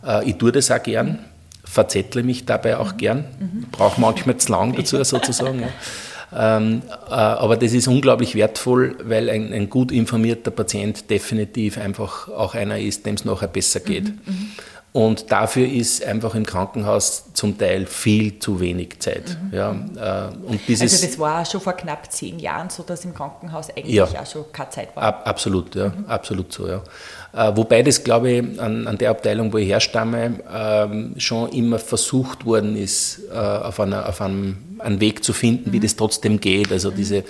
Äh, 0.06 0.30
ich 0.30 0.36
tue 0.36 0.52
das 0.52 0.70
auch 0.70 0.84
gern, 0.84 1.18
verzettle 1.64 2.22
mich 2.22 2.46
dabei 2.46 2.78
auch 2.78 2.94
mhm. 2.94 2.98
gern, 2.98 3.26
brauche 3.72 4.00
manchmal 4.00 4.38
zu 4.38 4.52
lang 4.52 4.76
dazu 4.76 5.04
sozusagen. 5.04 5.62
Ja. 5.62 6.58
Ähm, 6.58 6.84
äh, 7.10 7.14
aber 7.14 7.58
das 7.58 7.74
ist 7.74 7.88
unglaublich 7.88 8.36
wertvoll, 8.36 8.96
weil 9.02 9.32
ein, 9.32 9.52
ein, 9.54 9.72
gut 9.72 9.92
informierter 9.92 10.52
Patient 10.52 11.10
definitiv 11.10 11.80
einfach 11.80 12.28
auch 12.28 12.54
einer 12.54 12.78
ist, 12.78 13.08
dem 13.08 13.16
es 13.16 13.26
nachher 13.26 13.48
besser 13.48 13.80
geht. 13.80 14.04
Mhm, 14.04 14.20
mhm. 14.28 14.52
Und 14.92 15.32
dafür 15.32 15.68
ist 15.68 16.04
einfach 16.04 16.34
im 16.34 16.48
Krankenhaus 16.48 17.26
zum 17.34 17.60
Teil 17.60 17.86
viel 17.86 18.40
zu 18.40 18.60
wenig 18.60 19.00
Zeit. 19.00 19.38
Mhm. 19.40 19.56
Ja, 19.56 19.72
äh, 19.72 20.46
und 20.46 20.62
dieses, 20.68 20.94
also 20.94 21.06
das 21.06 21.20
war 21.20 21.46
schon 21.46 21.62
vor 21.62 21.74
knapp 21.74 22.12
zehn 22.12 22.40
Jahren 22.40 22.72
so, 22.72 22.82
dass 22.82 23.06
im 23.06 23.14
Krankenhaus 23.14 23.70
eigentlich 23.70 23.94
ja, 23.94 24.06
auch 24.06 24.26
schon 24.26 24.52
keine 24.52 24.72
Zeit 24.72 24.96
war. 24.96 25.04
Ab, 25.04 25.22
absolut, 25.26 25.76
ja, 25.76 25.90
mhm. 25.90 26.06
absolut 26.08 26.52
so. 26.52 26.68
Ja. 26.68 26.82
Äh, 27.34 27.56
wobei 27.56 27.84
das, 27.84 28.04
glaube 28.04 28.32
ich, 28.32 28.60
an, 28.60 28.88
an, 28.88 28.98
der 28.98 29.12
Abteilung, 29.12 29.54
wo 29.54 29.58
ich 29.58 29.68
herstamme, 29.68 30.40
ähm, 30.52 31.14
schon 31.18 31.50
immer 31.52 31.78
versucht 31.78 32.46
worden 32.46 32.76
ist, 32.76 33.22
äh, 33.32 33.38
auf, 33.38 33.80
einer, 33.80 34.10
auf 34.10 34.22
einem, 34.22 34.58
einen 34.80 35.00
Weg 35.00 35.24
zu 35.24 35.34
finden, 35.34 35.70
mhm. 35.70 35.74
wie 35.74 35.80
das 35.82 35.96
trotzdem 35.98 36.40
geht. 36.40 36.72
Also 36.72 36.90
mhm. 36.90 36.96
diese 36.96 37.24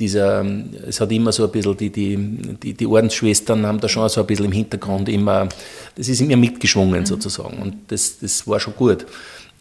dieser, 0.00 0.44
es 0.88 1.00
hat 1.00 1.12
immer 1.12 1.30
so 1.30 1.44
ein 1.44 1.50
bisschen, 1.50 1.76
die, 1.76 1.90
die, 1.90 2.16
die, 2.16 2.74
die 2.74 2.86
Ordensschwestern 2.86 3.66
haben 3.66 3.80
da 3.80 3.88
schon 3.88 4.08
so 4.08 4.22
ein 4.22 4.26
bisschen 4.26 4.46
im 4.46 4.52
Hintergrund 4.52 5.08
immer, 5.08 5.48
das 5.94 6.08
ist 6.08 6.20
immer 6.20 6.36
mitgeschwungen 6.36 7.00
mhm. 7.00 7.06
sozusagen 7.06 7.58
und 7.60 7.74
das, 7.88 8.18
das 8.18 8.46
war 8.48 8.58
schon 8.58 8.74
gut. 8.74 9.06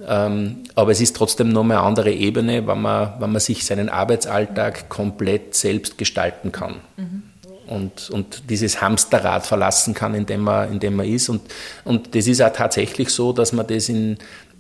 Ähm, 0.08 0.64
aber 0.76 0.92
es 0.92 1.02
ist 1.02 1.16
trotzdem 1.16 1.50
noch 1.50 1.64
eine 1.64 1.80
andere 1.82 2.12
Ebene, 2.12 2.66
wenn 2.66 2.82
man, 2.82 3.14
wenn 3.20 3.32
man 3.32 3.42
sich 3.42 3.66
seinen 3.66 3.90
Arbeitsalltag 3.90 4.88
komplett 4.88 5.56
selbst 5.56 5.98
gestalten 5.98 6.52
kann. 6.52 6.76
Mhm. 6.96 7.24
Und, 7.68 8.10
und 8.10 8.50
dieses 8.50 8.82
Hamsterrad 8.82 9.46
verlassen 9.46 9.94
kann, 9.94 10.16
in 10.16 10.26
dem 10.26 10.42
man, 10.42 10.72
in 10.72 10.80
dem 10.80 10.96
man 10.96 11.06
ist. 11.06 11.30
Und, 11.30 11.42
und 11.84 12.16
das 12.16 12.26
ist 12.26 12.42
auch 12.42 12.52
tatsächlich 12.52 13.10
so, 13.10 13.32
dass 13.34 13.52
man 13.52 13.68
das 13.68 13.90
in, 13.90 14.18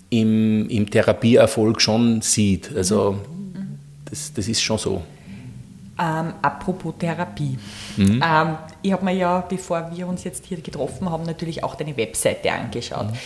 im, 0.10 0.70
im 0.70 0.90
Therapieerfolg 0.90 1.82
schon 1.82 2.22
sieht. 2.22 2.70
Also 2.76 3.14
mhm. 3.54 3.80
das, 4.10 4.34
das 4.34 4.48
ist 4.48 4.62
schon 4.62 4.78
so. 4.78 5.02
Ähm, 6.00 6.34
apropos 6.42 6.94
Therapie. 6.98 7.60
Mhm. 7.98 8.24
Ähm, 8.26 8.58
ich 8.82 8.92
habe 8.94 9.04
mir 9.04 9.14
ja, 9.14 9.42
bevor 9.42 9.92
wir 9.94 10.08
uns 10.08 10.24
jetzt 10.24 10.46
hier 10.46 10.62
getroffen 10.62 11.10
haben, 11.10 11.24
natürlich 11.24 11.64
auch 11.64 11.76
deine 11.76 11.98
Webseite 11.98 12.52
angeschaut. 12.52 13.08
Mhm. 13.08 13.18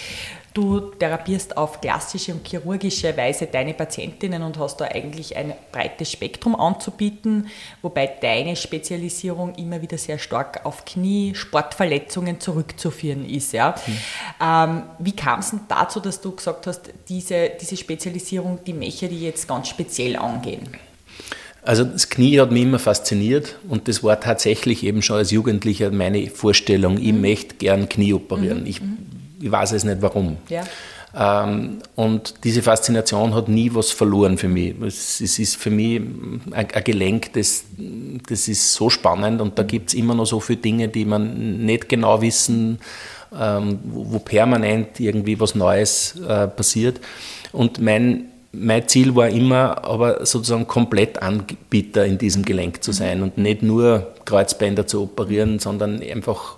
Du 0.54 0.80
therapierst 0.80 1.58
auf 1.58 1.82
klassische 1.82 2.32
und 2.32 2.48
chirurgische 2.48 3.18
Weise 3.18 3.48
deine 3.48 3.74
Patientinnen 3.74 4.44
und 4.44 4.60
hast 4.60 4.78
da 4.78 4.86
eigentlich 4.86 5.36
ein 5.36 5.54
breites 5.72 6.12
Spektrum 6.12 6.56
anzubieten, 6.56 7.48
wobei 7.82 8.06
deine 8.06 8.56
Spezialisierung 8.56 9.56
immer 9.56 9.82
wieder 9.82 9.98
sehr 9.98 10.20
stark 10.20 10.64
auf 10.64 10.86
Knie, 10.86 11.34
Sportverletzungen 11.34 12.40
zurückzuführen 12.40 13.28
ist. 13.28 13.52
Ja? 13.54 13.74
Mhm. 13.88 13.98
Ähm, 14.42 14.84
wie 15.00 15.16
kam 15.16 15.40
es 15.40 15.50
denn 15.50 15.62
dazu, 15.68 16.00
dass 16.00 16.22
du 16.22 16.36
gesagt 16.36 16.68
hast, 16.68 16.94
diese, 17.10 17.50
diese 17.60 17.76
Spezialisierung, 17.76 18.60
die 18.64 18.74
möchte 18.74 19.08
die 19.08 19.22
jetzt 19.22 19.48
ganz 19.48 19.70
speziell 19.70 20.16
angehen? 20.16 20.70
Also 21.66 21.86
das 21.86 22.10
Knie 22.10 22.40
hat 22.40 22.52
mich 22.52 22.64
immer 22.64 22.80
fasziniert 22.80 23.56
und 23.70 23.88
das 23.88 24.04
war 24.04 24.20
tatsächlich 24.20 24.84
eben 24.84 25.02
schon 25.02 25.18
als 25.18 25.32
Jugendlicher 25.32 25.92
meine 25.92 26.30
Vorstellung, 26.30 26.98
ich 26.98 27.14
mhm. 27.14 27.22
möchte 27.22 27.56
gern 27.56 27.88
Knie 27.88 28.14
operieren. 28.14 28.62
Mhm. 28.62 28.68
Ich, 28.68 28.82
ich, 29.40 29.52
weiß 29.52 29.72
es 29.72 29.86
nicht 29.86 30.02
warum. 30.02 30.38
Ja. 30.50 30.64
Ähm, 31.16 31.80
und 31.96 32.34
diese 32.44 32.64
Faszination 32.64 33.34
hat 33.34 33.48
nie 33.48 33.74
was 33.74 33.92
verloren 33.92 34.38
für 34.38 34.50
mich. 34.50 34.76
Es, 34.82 35.22
es 35.22 35.40
ist 35.40 35.56
für 35.56 35.70
mich 35.70 36.02
ein, 36.52 36.68
ein, 36.74 36.84
Gelenk, 36.84 37.32
das, 37.34 37.64
das 38.28 38.48
ist 38.48 38.74
so 38.74 38.90
spannend 38.90 39.40
und 39.40 39.58
da 39.58 39.64
gibt 39.64 39.90
es 39.90 39.94
immer 39.94 40.16
noch 40.16 40.26
so 40.26 40.42
viele 40.42 40.60
Dinge, 40.60 40.90
die 40.90 41.06
man 41.06 41.66
nicht 41.66 41.88
genau 41.88 42.22
wissen, 42.22 42.80
ähm, 43.40 43.80
wo, 43.86 44.12
wo, 44.12 44.20
permanent 44.20 45.00
irgendwie 45.00 45.40
was 45.40 45.56
Neues 45.56 46.20
äh, 46.28 46.48
passiert. 46.48 47.00
Und 47.52 47.80
mein 47.80 48.33
mein 48.54 48.88
Ziel 48.88 49.16
war 49.16 49.30
immer, 49.30 49.84
aber 49.84 50.26
sozusagen 50.26 50.68
komplett 50.68 51.22
Anbieter 51.22 52.06
in 52.06 52.20
diesem 52.20 52.46
Gelenk 52.46 52.84
zu 52.84 52.92
sein 52.92 53.24
und 53.24 53.38
nicht 53.38 53.64
nur 53.64 54.14
Kreuzbänder 54.26 54.86
zu 54.86 55.04
operieren, 55.04 55.60
sondern 55.60 56.02
einfach 56.02 56.58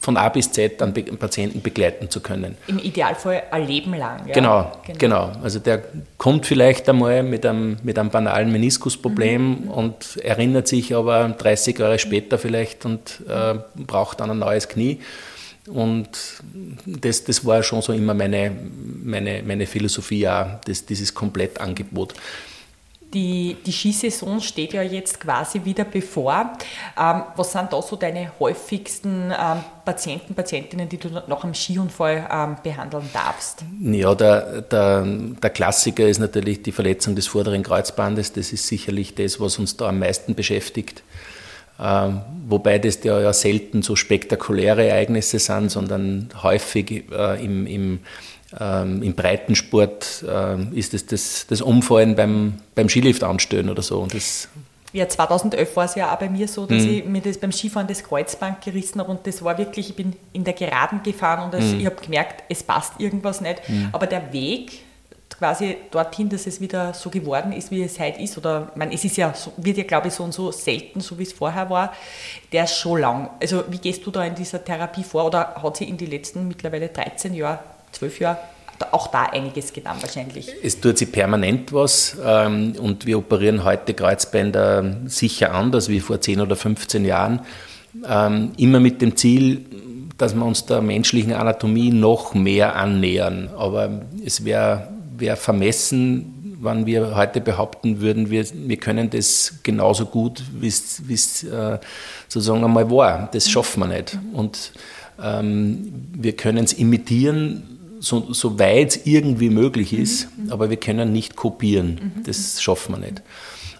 von 0.00 0.16
A 0.16 0.28
bis 0.28 0.52
Z 0.52 0.80
einen 0.80 0.94
Patienten 1.18 1.60
begleiten 1.60 2.08
zu 2.08 2.20
können. 2.20 2.56
Im 2.68 2.78
Idealfall 2.78 3.42
ein 3.50 3.66
Leben 3.66 3.94
lang. 3.94 4.28
Ja? 4.28 4.34
Genau, 4.34 4.72
genau, 4.86 4.98
genau, 4.98 5.32
Also 5.42 5.58
der 5.58 5.82
kommt 6.18 6.46
vielleicht 6.46 6.88
einmal 6.88 7.24
mit 7.24 7.44
einem, 7.44 7.78
mit 7.82 7.98
einem 7.98 8.10
banalen 8.10 8.52
Meniskusproblem 8.52 9.62
mhm. 9.62 9.70
und 9.70 10.16
erinnert 10.22 10.68
sich 10.68 10.94
aber 10.94 11.28
30 11.28 11.78
Jahre 11.78 11.98
später 11.98 12.38
vielleicht 12.38 12.84
und 12.84 13.22
äh, 13.28 13.56
braucht 13.74 14.20
dann 14.20 14.30
ein 14.30 14.38
neues 14.38 14.68
Knie. 14.68 15.00
Und 15.68 16.08
das, 16.86 17.24
das 17.24 17.44
war 17.44 17.62
schon 17.62 17.82
so 17.82 17.92
immer 17.92 18.14
meine, 18.14 18.50
meine, 19.04 19.42
meine 19.42 19.66
Philosophie, 19.66 20.26
auch, 20.26 20.60
das, 20.64 20.84
dieses 20.84 21.14
Komplettangebot. 21.14 22.14
Die, 23.14 23.56
die 23.64 23.72
Skisaison 23.72 24.38
steht 24.38 24.74
ja 24.74 24.82
jetzt 24.82 25.18
quasi 25.18 25.64
wieder 25.64 25.84
bevor. 25.84 26.52
Ähm, 26.98 27.22
was 27.36 27.52
sind 27.52 27.72
da 27.72 27.80
so 27.80 27.96
deine 27.96 28.32
häufigsten 28.38 29.30
ähm, 29.30 29.64
Patienten, 29.82 30.34
Patientinnen, 30.34 30.90
die 30.90 30.98
du 30.98 31.08
nach 31.08 31.42
einem 31.42 31.54
Skiunfall 31.54 32.28
ähm, 32.30 32.56
behandeln 32.62 33.08
darfst? 33.14 33.64
Ja, 33.80 34.14
der, 34.14 34.60
der, 34.60 35.06
der 35.06 35.50
Klassiker 35.50 36.06
ist 36.06 36.18
natürlich 36.18 36.62
die 36.62 36.72
Verletzung 36.72 37.16
des 37.16 37.28
vorderen 37.28 37.62
Kreuzbandes. 37.62 38.34
Das 38.34 38.52
ist 38.52 38.66
sicherlich 38.66 39.14
das, 39.14 39.40
was 39.40 39.58
uns 39.58 39.78
da 39.78 39.88
am 39.88 40.00
meisten 40.00 40.34
beschäftigt. 40.34 41.02
Ähm, 41.80 42.22
wobei 42.48 42.78
das 42.78 43.04
ja, 43.04 43.20
ja, 43.20 43.32
selten 43.32 43.82
so 43.82 43.94
spektakuläre 43.94 44.88
Ereignisse 44.88 45.38
sind, 45.38 45.70
sondern 45.70 46.28
häufig 46.42 47.04
äh, 47.12 47.44
im, 47.44 47.66
im, 47.66 48.00
ähm, 48.58 49.02
im 49.02 49.14
Breitensport 49.14 50.24
äh, 50.28 50.76
ist 50.76 50.94
es 50.94 51.06
das, 51.06 51.46
das 51.48 51.60
Umfallen 51.60 52.16
beim, 52.16 52.54
beim 52.74 52.88
Skilift 52.88 53.22
anstellen 53.22 53.68
oder 53.70 53.82
so. 53.82 54.00
Und 54.00 54.12
das 54.12 54.48
ja, 54.92 55.06
2011 55.06 55.76
war 55.76 55.84
es 55.84 55.94
ja 55.94 56.12
auch 56.14 56.18
bei 56.18 56.30
mir 56.30 56.48
so, 56.48 56.64
dass 56.64 56.82
mhm. 56.82 56.90
ich 56.90 57.04
mir 57.04 57.20
das 57.20 57.38
beim 57.38 57.52
Skifahren 57.52 57.86
das 57.86 58.02
Kreuzband 58.02 58.62
gerissen 58.62 59.00
habe 59.00 59.10
und 59.10 59.26
das 59.26 59.44
war 59.44 59.58
wirklich, 59.58 59.90
ich 59.90 59.96
bin 59.96 60.14
in 60.32 60.44
der 60.44 60.54
Geraden 60.54 61.02
gefahren 61.02 61.44
und 61.44 61.54
das, 61.54 61.64
mhm. 61.64 61.80
ich 61.80 61.86
habe 61.86 61.96
gemerkt, 61.96 62.44
es 62.48 62.62
passt 62.62 62.94
irgendwas 62.98 63.40
nicht, 63.40 63.68
mhm. 63.68 63.90
aber 63.92 64.06
der 64.06 64.32
Weg 64.32 64.80
quasi 65.36 65.76
dorthin, 65.90 66.28
dass 66.28 66.46
es 66.46 66.60
wieder 66.60 66.94
so 66.94 67.10
geworden 67.10 67.52
ist, 67.52 67.70
wie 67.70 67.82
es 67.82 67.98
heute 67.98 68.20
ist. 68.20 68.38
Oder 68.38 68.72
man, 68.74 68.90
es 68.90 69.04
ist 69.04 69.16
ja, 69.16 69.34
wird 69.56 69.76
ja, 69.76 69.84
glaube 69.84 70.08
ich, 70.08 70.14
so 70.14 70.24
und 70.24 70.32
so 70.32 70.50
selten, 70.50 71.00
so 71.00 71.18
wie 71.18 71.22
es 71.22 71.32
vorher 71.32 71.68
war. 71.70 71.92
Der 72.52 72.64
ist 72.64 72.76
schon 72.76 73.00
lang. 73.00 73.30
Also 73.40 73.64
wie 73.68 73.78
gehst 73.78 74.04
du 74.06 74.10
da 74.10 74.24
in 74.24 74.34
dieser 74.34 74.64
Therapie 74.64 75.04
vor? 75.04 75.26
Oder 75.26 75.54
hat 75.62 75.76
sie 75.76 75.84
in 75.84 75.96
den 75.96 76.10
letzten 76.10 76.48
mittlerweile 76.48 76.88
13 76.88 77.34
Jahren, 77.34 77.58
12 77.92 78.20
Jahren 78.20 78.38
auch 78.92 79.08
da 79.08 79.24
einiges 79.24 79.72
getan 79.72 79.96
wahrscheinlich. 80.00 80.48
Es 80.62 80.80
tut 80.80 80.98
sich 80.98 81.10
permanent 81.10 81.72
was 81.72 82.16
ähm, 82.24 82.74
und 82.78 83.06
wir 83.06 83.18
operieren 83.18 83.64
heute 83.64 83.94
Kreuzbänder 83.94 84.98
sicher 85.06 85.52
anders 85.52 85.88
wie 85.88 86.00
vor 86.00 86.20
10 86.20 86.40
oder 86.40 86.56
15 86.56 87.04
Jahren. 87.04 87.40
Ähm, 88.08 88.52
immer 88.56 88.80
mit 88.80 89.02
dem 89.02 89.16
Ziel, 89.16 89.64
dass 90.16 90.34
wir 90.34 90.44
uns 90.44 90.66
der 90.66 90.80
menschlichen 90.80 91.32
Anatomie 91.32 91.90
noch 91.90 92.34
mehr 92.34 92.76
annähern. 92.76 93.50
Aber 93.56 94.02
es 94.24 94.44
wäre 94.44 94.88
wäre 95.18 95.36
vermessen, 95.36 96.56
wenn 96.60 96.86
wir 96.86 97.14
heute 97.14 97.40
behaupten 97.40 98.00
würden, 98.00 98.30
wir, 98.30 98.44
wir 98.52 98.76
können 98.76 99.10
das 99.10 99.54
genauso 99.62 100.06
gut, 100.06 100.42
wie 100.58 100.66
es 100.66 101.42
äh, 101.44 101.78
sozusagen 102.28 102.64
einmal 102.64 102.90
war. 102.90 103.28
Das 103.32 103.48
schaffen 103.48 103.80
wir 103.80 103.86
nicht. 103.88 104.18
Und 104.32 104.72
ähm, 105.22 105.92
wir 106.14 106.34
können 106.34 106.64
es 106.64 106.72
imitieren, 106.72 107.78
so, 108.00 108.32
so 108.32 108.58
weit 108.58 108.90
es 108.90 109.06
irgendwie 109.06 109.50
möglich 109.50 109.92
ist, 109.92 110.28
mhm. 110.36 110.52
aber 110.52 110.70
wir 110.70 110.76
können 110.76 111.12
nicht 111.12 111.36
kopieren. 111.36 112.12
Mhm. 112.16 112.22
Das 112.24 112.62
schaffen 112.62 112.94
wir 112.94 112.98
nicht. 112.98 113.22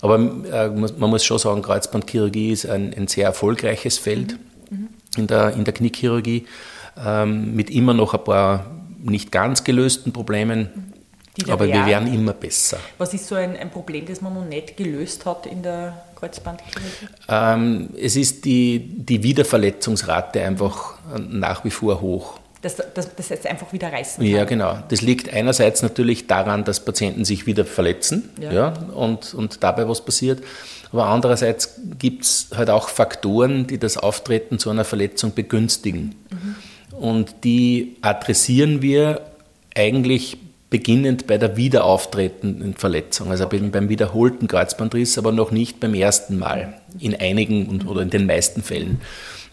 Aber 0.00 0.16
äh, 0.16 0.68
man 0.68 1.10
muss 1.10 1.24
schon 1.24 1.38
sagen, 1.38 1.62
Kreuzbandchirurgie 1.62 2.52
ist 2.52 2.66
ein, 2.66 2.94
ein 2.94 3.08
sehr 3.08 3.26
erfolgreiches 3.26 3.98
Feld 3.98 4.38
mhm. 4.70 4.88
in, 5.16 5.26
der, 5.26 5.54
in 5.54 5.64
der 5.64 5.74
Kniechirurgie 5.74 6.46
ähm, 7.04 7.54
mit 7.54 7.70
immer 7.70 7.94
noch 7.94 8.14
ein 8.14 8.24
paar 8.24 8.66
nicht 9.02 9.32
ganz 9.32 9.64
gelösten 9.64 10.12
Problemen. 10.12 10.92
Aber 11.46 11.66
wir 11.66 11.86
werden 11.86 12.12
immer 12.12 12.32
besser. 12.32 12.78
Was 12.98 13.14
ist 13.14 13.26
so 13.26 13.34
ein, 13.34 13.56
ein, 13.56 13.70
Problem, 13.70 14.06
das 14.06 14.20
man 14.20 14.34
noch 14.34 14.44
nicht 14.44 14.76
gelöst 14.76 15.24
hat 15.24 15.46
in 15.46 15.62
der 15.62 16.02
Kreuzbandchirurgie? 16.16 17.08
Ähm, 17.28 17.90
es 18.00 18.16
ist 18.16 18.44
die, 18.44 18.80
die 18.80 19.22
Wiederverletzungsrate 19.22 20.42
einfach 20.42 20.98
nach 21.16 21.64
wie 21.64 21.70
vor 21.70 22.00
hoch. 22.00 22.40
Das, 22.60 22.76
das, 22.76 23.14
das 23.14 23.30
heißt 23.30 23.46
einfach 23.46 23.72
wieder 23.72 23.92
reißen 23.92 24.24
kann. 24.24 24.32
Ja, 24.32 24.44
genau. 24.44 24.78
Das 24.88 25.00
liegt 25.00 25.32
einerseits 25.32 25.82
natürlich 25.82 26.26
daran, 26.26 26.64
dass 26.64 26.84
Patienten 26.84 27.24
sich 27.24 27.46
wieder 27.46 27.64
verletzen 27.64 28.30
ja. 28.40 28.52
ja 28.52 28.68
und, 28.94 29.32
und 29.32 29.62
dabei 29.62 29.88
was 29.88 30.04
passiert. 30.04 30.42
Aber 30.90 31.06
andererseits 31.06 31.80
gibt 31.98 32.24
es 32.24 32.48
halt 32.56 32.70
auch 32.70 32.88
Faktoren, 32.88 33.68
die 33.68 33.78
das 33.78 33.96
Auftreten 33.96 34.58
zu 34.58 34.70
einer 34.70 34.84
Verletzung 34.84 35.34
begünstigen. 35.34 36.16
Mhm. 36.30 36.56
Und 36.98 37.44
die 37.44 37.96
adressieren 38.00 38.82
wir 38.82 39.20
eigentlich 39.76 40.38
beginnend 40.70 41.26
bei 41.26 41.38
der 41.38 41.56
wiederauftretenden 41.56 42.74
Verletzung, 42.74 43.30
also 43.30 43.46
okay. 43.46 43.58
beim 43.58 43.88
wiederholten 43.88 44.48
Kreuzbandriss, 44.48 45.16
aber 45.16 45.32
noch 45.32 45.50
nicht 45.50 45.80
beim 45.80 45.94
ersten 45.94 46.38
Mal, 46.38 46.74
in 46.98 47.14
einigen 47.14 47.86
oder 47.86 48.02
in 48.02 48.10
den 48.10 48.26
meisten 48.26 48.62
Fällen. 48.62 49.00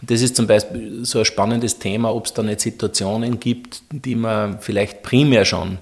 Das 0.02 0.20
ist 0.20 0.36
zum 0.36 0.46
Beispiel 0.46 1.04
so 1.04 1.20
ein 1.20 1.24
spannendes 1.24 1.78
Thema, 1.78 2.14
ob 2.14 2.26
es 2.26 2.34
da 2.34 2.42
nicht 2.42 2.60
Situationen 2.60 3.40
gibt, 3.40 3.82
die 3.90 4.14
man 4.14 4.60
vielleicht 4.60 5.02
primär 5.02 5.46
schon 5.46 5.78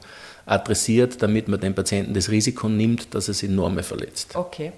adressiert, 0.46 1.22
damit 1.22 1.48
man 1.48 1.58
dem 1.58 1.74
Patienten 1.74 2.14
das 2.14 2.30
Risiko 2.30 2.68
nimmt, 2.68 3.14
dass 3.14 3.28
er 3.28 3.34
sich 3.34 3.48
enorm 3.48 3.82
verletzt. 3.82 4.36
Okay. 4.36 4.72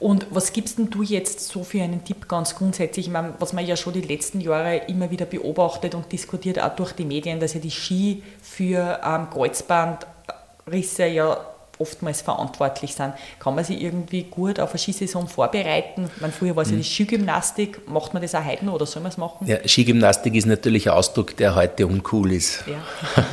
Und 0.00 0.26
was 0.30 0.54
gibst 0.54 0.78
denn 0.78 0.88
du 0.88 1.02
jetzt 1.02 1.40
so 1.40 1.62
für 1.62 1.82
einen 1.82 2.02
Tipp 2.02 2.26
ganz 2.26 2.56
grundsätzlich? 2.56 3.06
Ich 3.06 3.12
meine, 3.12 3.34
was 3.38 3.52
man 3.52 3.66
ja 3.66 3.76
schon 3.76 3.92
die 3.92 4.00
letzten 4.00 4.40
Jahre 4.40 4.78
immer 4.88 5.10
wieder 5.10 5.26
beobachtet 5.26 5.94
und 5.94 6.10
diskutiert, 6.10 6.58
auch 6.58 6.74
durch 6.74 6.92
die 6.92 7.04
Medien, 7.04 7.38
dass 7.38 7.52
ja 7.52 7.60
die 7.60 7.70
Ski 7.70 8.22
für 8.40 8.98
ähm, 9.04 9.28
Kreuzbandrisse 9.30 11.06
ja 11.06 11.38
oftmals 11.80 12.20
verantwortlich 12.22 12.94
sind. 12.94 13.14
Kann 13.38 13.54
man 13.54 13.64
sich 13.64 13.80
irgendwie 13.80 14.24
gut 14.24 14.60
auf 14.60 14.70
eine 14.70 14.78
Skisaison 14.78 15.28
vorbereiten? 15.28 16.10
Man 16.20 16.32
früher 16.32 16.54
war 16.56 16.62
es 16.62 16.70
ja 16.70 16.76
die 16.76 16.82
mhm. 16.82 16.84
Skigymnastik. 16.84 17.88
Macht 17.88 18.14
man 18.14 18.22
das 18.22 18.34
auch 18.34 18.44
heute 18.44 18.64
noch 18.64 18.74
oder 18.74 18.86
soll 18.86 19.02
man 19.02 19.10
es 19.10 19.18
machen? 19.18 19.46
Ja, 19.46 19.56
Skigymnastik 19.66 20.34
ist 20.34 20.46
natürlich 20.46 20.88
ein 20.88 20.94
Ausdruck, 20.94 21.36
der 21.36 21.54
heute 21.54 21.86
uncool 21.86 22.32
ist. 22.32 22.64
Ja. 22.66 22.82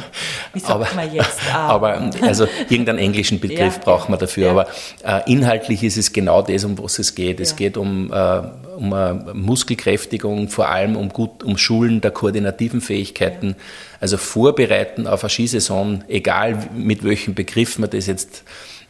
Wie 0.53 0.59
sagt 0.59 0.71
aber, 0.71 0.87
man 0.95 1.13
jetzt? 1.13 1.39
Ah. 1.53 1.67
Aber 1.77 2.11
also 2.21 2.47
irgendeinen 2.69 2.99
englischen 2.99 3.39
Begriff 3.41 3.75
ja, 3.75 3.83
braucht 3.83 4.09
man 4.09 4.17
dafür. 4.19 4.45
Ja. 4.45 4.51
Aber 4.51 4.67
äh, 5.03 5.31
inhaltlich 5.31 5.83
ist 5.83 5.97
es 5.97 6.13
genau 6.13 6.41
das, 6.41 6.63
um 6.63 6.77
was 6.77 6.99
es 6.99 7.13
geht. 7.13 7.39
Es 7.39 7.55
geht 7.55 7.77
um, 7.77 8.11
äh, 8.11 8.41
um 8.77 8.93
eine 8.93 9.33
Muskelkräftigung, 9.33 10.49
vor 10.49 10.69
allem 10.69 10.95
um, 10.95 11.09
gut, 11.09 11.43
um 11.43 11.57
Schulen 11.57 12.01
der 12.01 12.11
koordinativen 12.11 12.81
Fähigkeiten. 12.81 13.55
Also 13.99 14.17
vorbereiten 14.17 15.07
auf 15.07 15.23
eine 15.23 15.29
Skisaison, 15.29 16.03
egal 16.07 16.69
mit 16.75 17.03
welchem 17.03 17.33
Begriff 17.33 17.79
man 17.79 17.89
das 17.89 18.07
jetzt 18.07 18.36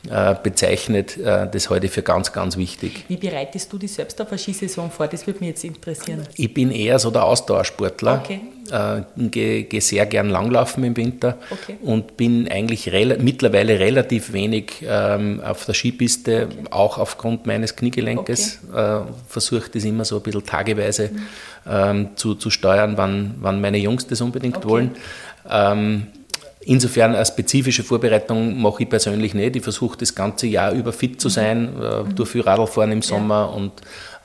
äh, 0.10 0.36
bezeichnet, 0.42 1.18
äh, 1.18 1.48
das 1.52 1.70
ich 1.86 1.92
für 1.92 2.02
ganz, 2.02 2.32
ganz 2.32 2.56
wichtig. 2.56 3.04
Wie 3.10 3.18
bereitest 3.18 3.74
du 3.74 3.78
dich 3.78 3.92
selbst 3.92 4.22
auf 4.22 4.30
eine 4.30 4.38
Skisaison 4.38 4.90
vor? 4.90 5.08
Das 5.08 5.28
würde 5.28 5.40
mich 5.40 5.50
jetzt 5.50 5.66
interessieren. 5.66 6.22
Ich 6.36 6.54
bin 6.54 6.72
eher 6.72 6.98
so 7.00 7.12
der 7.12 7.26
Ausdauersportler. 7.26 8.22
Okay. 8.24 8.42
Äh, 8.72 9.02
Gehe 9.30 9.64
geh 9.64 9.80
sehr 9.80 10.06
gern 10.06 10.30
langlaufen 10.30 10.84
im 10.84 10.96
Winter 10.96 11.38
okay. 11.50 11.78
und 11.82 12.16
bin 12.16 12.48
eigentlich 12.50 12.92
rel 12.92 13.18
mittlerweile 13.20 13.80
relativ 13.80 14.34
wenig 14.34 14.86
ähm, 14.88 15.42
auf 15.44 15.66
der 15.66 15.74
Skipiste, 15.74 16.48
okay. 16.48 16.68
auch 16.70 17.00
aufgrund 17.00 17.46
meines 17.46 17.76
Kniegelenkes. 17.76 18.60
Okay. 18.70 19.00
Äh, 19.00 19.02
Versuche 19.28 19.70
das 19.74 19.84
immer 19.84 20.06
so 20.06 20.18
ein 20.18 20.22
bisschen 20.22 20.46
tageweise 20.46 21.10
mhm. 21.12 21.28
ähm, 21.70 22.10
zu, 22.16 22.36
zu 22.36 22.50
steuern, 22.50 22.94
wann, 22.98 23.36
wann 23.40 23.60
meine 23.60 23.78
Jungs 23.78 24.08
das 24.08 24.22
unbedingt 24.22 24.64
wollen. 24.64 24.92
Ähm, 25.50 26.08
Insofern 26.70 27.16
eine 27.16 27.26
spezifische 27.26 27.82
Vorbereitung 27.82 28.62
mache 28.62 28.84
ich 28.84 28.90
persönlich 28.90 29.34
nicht. 29.34 29.56
Ich 29.56 29.64
versuche 29.64 29.98
das 29.98 30.14
ganze 30.14 30.48
Jahr 30.48 30.74
über 30.74 30.92
fit 30.92 31.22
zu 31.22 31.30
mhm. 31.30 31.32
sein, 31.32 31.70
äh, 31.82 32.04
mhm. 32.04 32.16
durch 32.16 32.30
viel 32.30 32.42
Radlfahren 32.42 32.92
im 32.92 33.02
Sommer 33.02 33.50
ja. 33.50 33.56
und 33.56 33.72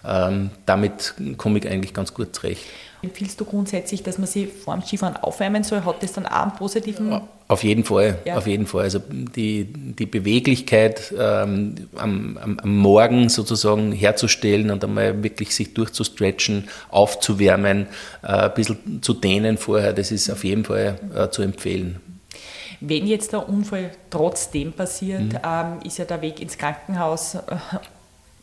ähm, 0.04 0.50
damit 0.66 1.14
komme 1.36 1.60
ich 1.60 1.68
eigentlich 1.68 1.94
ganz 1.94 2.12
gut 2.12 2.34
zurecht. 2.34 2.64
Empfiehlst 3.00 3.40
du 3.40 3.44
grundsätzlich, 3.44 4.02
dass 4.02 4.18
man 4.18 4.26
sich 4.26 4.48
vor 4.48 4.74
dem 4.74 4.82
Skifahren 4.82 5.16
aufwärmen 5.16 5.62
soll? 5.62 5.84
Hat 5.84 6.02
das 6.02 6.14
dann 6.14 6.26
auch 6.26 6.42
einen 6.42 6.56
positiven? 6.56 7.20
Auf 7.46 7.62
jeden 7.62 7.84
Fall, 7.84 8.18
ja. 8.24 8.36
auf 8.36 8.48
jeden 8.48 8.66
Fall. 8.66 8.82
Also 8.82 9.00
die, 9.08 9.64
die 9.64 10.06
Beweglichkeit 10.06 11.14
ähm, 11.16 11.76
am, 11.94 12.38
am, 12.42 12.58
am, 12.58 12.76
Morgen 12.76 13.28
sozusagen 13.28 13.92
herzustellen 13.92 14.70
und 14.72 14.82
einmal 14.82 15.22
wirklich 15.22 15.54
sich 15.54 15.74
durchzustretchen, 15.74 16.68
aufzuwärmen, 16.90 17.86
äh, 18.22 18.26
ein 18.26 18.54
bisschen 18.54 19.00
zu 19.00 19.14
dehnen 19.14 19.58
vorher, 19.58 19.92
das 19.92 20.10
ist 20.10 20.28
auf 20.28 20.42
jeden 20.42 20.64
Fall 20.64 20.98
äh, 21.14 21.28
zu 21.28 21.42
empfehlen. 21.42 22.00
Wenn 22.84 23.06
jetzt 23.06 23.32
der 23.32 23.48
Unfall 23.48 23.90
trotzdem 24.10 24.72
passiert, 24.72 25.32
mhm. 25.32 25.38
ähm, 25.44 25.78
ist 25.84 25.98
ja 25.98 26.04
der 26.04 26.20
Weg 26.20 26.40
ins 26.40 26.58
Krankenhaus, 26.58 27.36
äh, 27.36 27.40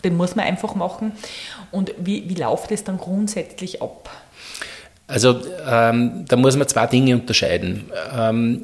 den 0.03 0.15
muss 0.15 0.35
man 0.35 0.45
einfach 0.45 0.75
machen. 0.75 1.11
Und 1.71 1.93
wie, 1.97 2.29
wie 2.29 2.35
läuft 2.35 2.71
es 2.71 2.83
dann 2.83 2.97
grundsätzlich 2.97 3.81
ab? 3.81 4.09
Also 5.07 5.41
ähm, 5.67 6.25
da 6.27 6.35
muss 6.35 6.55
man 6.55 6.67
zwei 6.67 6.87
Dinge 6.87 7.15
unterscheiden. 7.15 7.91
Ähm, 8.15 8.61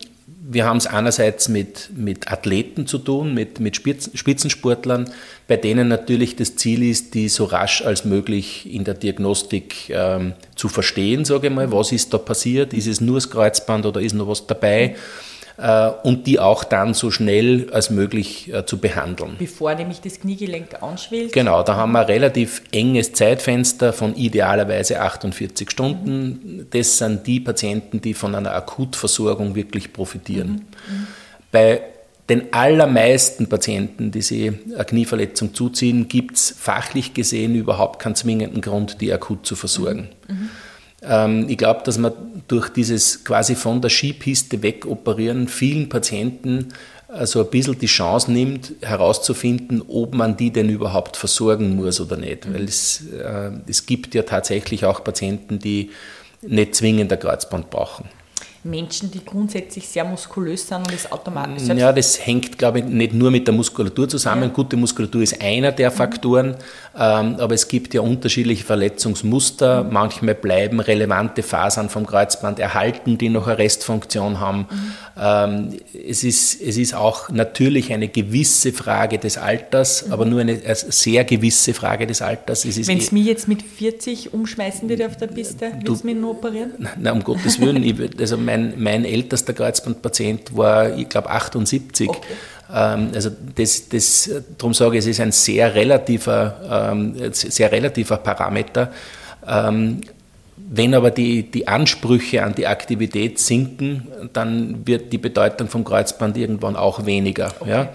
wir 0.47 0.65
haben 0.65 0.77
es 0.77 0.85
einerseits 0.85 1.49
mit, 1.49 1.89
mit 1.95 2.31
Athleten 2.31 2.85
zu 2.85 2.99
tun, 2.99 3.33
mit, 3.33 3.59
mit 3.59 3.75
Spitzensportlern, 3.75 5.09
bei 5.47 5.57
denen 5.57 5.88
natürlich 5.88 6.35
das 6.35 6.55
Ziel 6.55 6.83
ist, 6.83 7.15
die 7.15 7.29
so 7.29 7.45
rasch 7.45 7.83
als 7.83 8.05
möglich 8.05 8.71
in 8.71 8.83
der 8.83 8.93
Diagnostik 8.93 9.89
ähm, 9.89 10.33
zu 10.55 10.69
verstehen, 10.69 11.25
sage 11.25 11.47
ich 11.47 11.53
mal, 11.53 11.71
was 11.71 11.91
ist 11.91 12.13
da 12.13 12.19
passiert, 12.19 12.73
ist 12.73 12.88
es 12.88 13.01
nur 13.01 13.15
das 13.15 13.31
Kreuzband 13.31 13.88
oder 13.88 14.01
ist 14.01 14.13
noch 14.13 14.27
was 14.27 14.45
dabei 14.45 14.83
äh, 14.83 14.95
und 16.03 16.27
die 16.27 16.39
auch 16.39 16.63
dann 16.63 16.93
so 16.93 17.11
schnell 17.11 17.69
als 17.71 17.89
möglich 17.89 18.53
äh, 18.53 18.65
zu 18.65 18.77
behandeln. 18.77 19.35
Bevor 19.39 19.73
nämlich 19.75 20.01
das 20.01 20.19
Kniegelenk 20.19 20.83
anschwillt? 20.83 21.31
Genau, 21.31 21.63
da 21.63 21.75
haben 21.75 21.93
wir 21.93 22.01
ein 22.01 22.05
relativ 22.05 22.61
enges 22.71 23.13
Zeitfenster 23.13 23.93
von 23.93 24.15
idealerweise 24.15 24.99
48 25.01 25.71
Stunden. 25.71 26.27
Mhm. 26.27 26.67
Das 26.71 26.97
sind 26.97 27.25
die 27.25 27.39
Patienten, 27.39 28.01
die 28.01 28.13
von 28.13 28.35
einer 28.35 28.53
Akutversorgung 28.53 29.55
wirklich 29.55 29.93
profitieren. 29.93 30.49
Mhm. 30.49 30.93
Mhm. 30.93 31.07
Bei 31.51 31.81
den 32.27 32.53
allermeisten 32.53 33.47
Patienten, 33.47 34.11
die 34.11 34.21
sich 34.21 34.51
eine 34.73 34.83
Knieverletzung 34.83 35.53
zuziehen, 35.53 36.07
gibt 36.07 36.35
es 36.35 36.55
fachlich 36.57 37.13
gesehen 37.13 37.55
überhaupt 37.55 37.99
keinen 37.99 38.15
zwingenden 38.15 38.61
Grund, 38.61 38.99
die 38.99 39.13
akut 39.13 39.45
zu 39.45 39.55
versorgen. 39.55 40.09
Mhm. 40.27 40.49
Ähm, 41.07 41.47
ich 41.49 41.57
glaube, 41.57 41.81
dass 41.83 41.97
man 41.97 42.13
durch 42.47 42.69
dieses 42.69 43.23
quasi 43.23 43.55
von 43.55 43.81
der 43.81 43.89
Skipiste 43.89 44.61
wegoperieren 44.61 45.47
vielen 45.47 45.89
Patienten 45.89 46.73
also 47.15 47.43
ein 47.43 47.49
bisschen 47.49 47.79
die 47.79 47.85
Chance 47.85 48.31
nimmt, 48.31 48.73
herauszufinden, 48.81 49.81
ob 49.87 50.13
man 50.13 50.35
die 50.37 50.51
denn 50.51 50.69
überhaupt 50.69 51.17
versorgen 51.17 51.75
muss 51.75 52.01
oder 52.01 52.17
nicht. 52.17 52.45
Mhm. 52.45 52.53
Weil 52.53 52.63
es, 52.65 53.03
äh, 53.11 53.51
es 53.67 53.85
gibt 53.85 54.13
ja 54.15 54.23
tatsächlich 54.23 54.85
auch 54.85 55.03
Patienten, 55.03 55.59
die 55.59 55.91
nicht 56.41 56.75
zwingend 56.75 57.11
ein 57.11 57.19
Kreuzband 57.19 57.69
brauchen. 57.69 58.05
Menschen, 58.65 59.12
die 59.12 59.23
grundsätzlich 59.23 59.88
sehr 59.88 60.04
muskulös 60.04 60.67
sind 60.67 60.80
und 60.80 60.91
das 60.91 61.12
automatisch. 61.12 61.63
Ja, 61.67 61.93
das 61.93 62.25
hängt, 62.25 62.58
glaube 62.58 62.80
ich, 62.80 62.86
nicht 62.86 63.13
nur 63.13 63.30
mit 63.30 63.47
der 63.47 63.54
Muskulatur 63.54 64.10
zusammen. 64.10 64.43
Ja. 64.43 64.49
Gute 64.49 64.75
Muskulatur 64.75 65.21
ist 65.21 65.39
einer 65.39 65.71
der 65.71 65.91
mhm. 65.91 65.95
Faktoren, 65.95 66.47
mhm. 66.47 66.56
ähm, 66.99 67.36
aber 67.38 67.54
es 67.54 67.67
gibt 67.67 67.93
ja 67.93 68.01
unterschiedliche 68.01 68.63
Verletzungsmuster. 68.63 69.84
Mhm. 69.84 69.93
Manchmal 69.93 70.36
bleiben 70.36 70.80
relevante 70.80 71.43
Fasern 71.43 71.89
vom 71.89 72.08
Kreuzband 72.08 72.60
erhalten, 72.60 73.19
die 73.19 73.30
noch 73.30 73.47
eine 73.47 73.60
Restfunktion 73.60 74.39
haben. 74.39 74.67
Mhm. 74.69 74.91
Ähm, 75.17 75.80
es, 76.08 76.23
ist, 76.23 76.60
es 76.60 76.78
ist 76.78 76.95
auch 76.95 77.30
natürlich 77.30 77.93
eine 77.93 78.08
gewisse 78.08 78.73
Frage 78.73 79.19
des 79.19 79.38
Alters, 79.38 80.08
mhm. 80.08 80.13
aber 80.13 80.25
nur 80.25 80.41
eine, 80.41 80.54
eine, 80.54 80.75
sehr 80.75 81.23
gewisse 81.23 81.75
Frage 81.75 82.08
des 82.08 82.23
Alters. 82.23 82.65
Wenn 82.88 82.97
es 82.97 83.12
mich 83.12 83.25
jetzt 83.25 83.47
mit 83.47 83.62
40 83.62 84.34
umschmeißen 84.34 84.89
würde 84.89 85.06
auf 85.06 85.17
der 85.17 85.28
Piste, 85.28 85.71
würdest 85.71 86.04
du 86.04 86.08
mich 86.08 86.15
nur 86.15 86.32
operieren? 86.32 86.71
Nein, 86.97 87.13
um 87.13 87.23
Gottes 87.23 87.62
Willen. 87.62 87.84
ich, 87.84 87.95
also 88.19 88.38
mein 88.38 88.54
mein, 88.55 88.73
mein 88.77 89.05
ältester 89.05 89.53
Kreuzbandpatient 89.53 90.55
war, 90.55 90.95
ich 90.97 91.09
glaube, 91.09 91.29
78. 91.29 92.09
Okay. 92.09 92.19
Ähm, 92.73 93.09
also 93.13 93.29
das, 93.55 93.89
das, 93.89 94.29
darum 94.57 94.73
sage 94.73 94.97
ich, 94.97 94.99
es 94.99 95.07
ist 95.07 95.19
ein 95.19 95.31
sehr 95.31 95.75
relativer, 95.75 96.91
ähm, 96.91 97.15
sehr 97.33 97.71
relativer 97.71 98.17
Parameter. 98.17 98.91
Ähm, 99.47 100.01
wenn 100.57 100.93
aber 100.93 101.11
die, 101.11 101.43
die 101.43 101.67
Ansprüche 101.67 102.43
an 102.43 102.55
die 102.55 102.65
Aktivität 102.65 103.39
sinken, 103.39 104.07
dann 104.33 104.87
wird 104.87 105.13
die 105.13 105.17
Bedeutung 105.17 105.67
vom 105.67 105.83
Kreuzband 105.83 106.37
irgendwann 106.37 106.75
auch 106.75 107.05
weniger. 107.05 107.51
Okay. 107.59 107.69
Ja? 107.69 107.89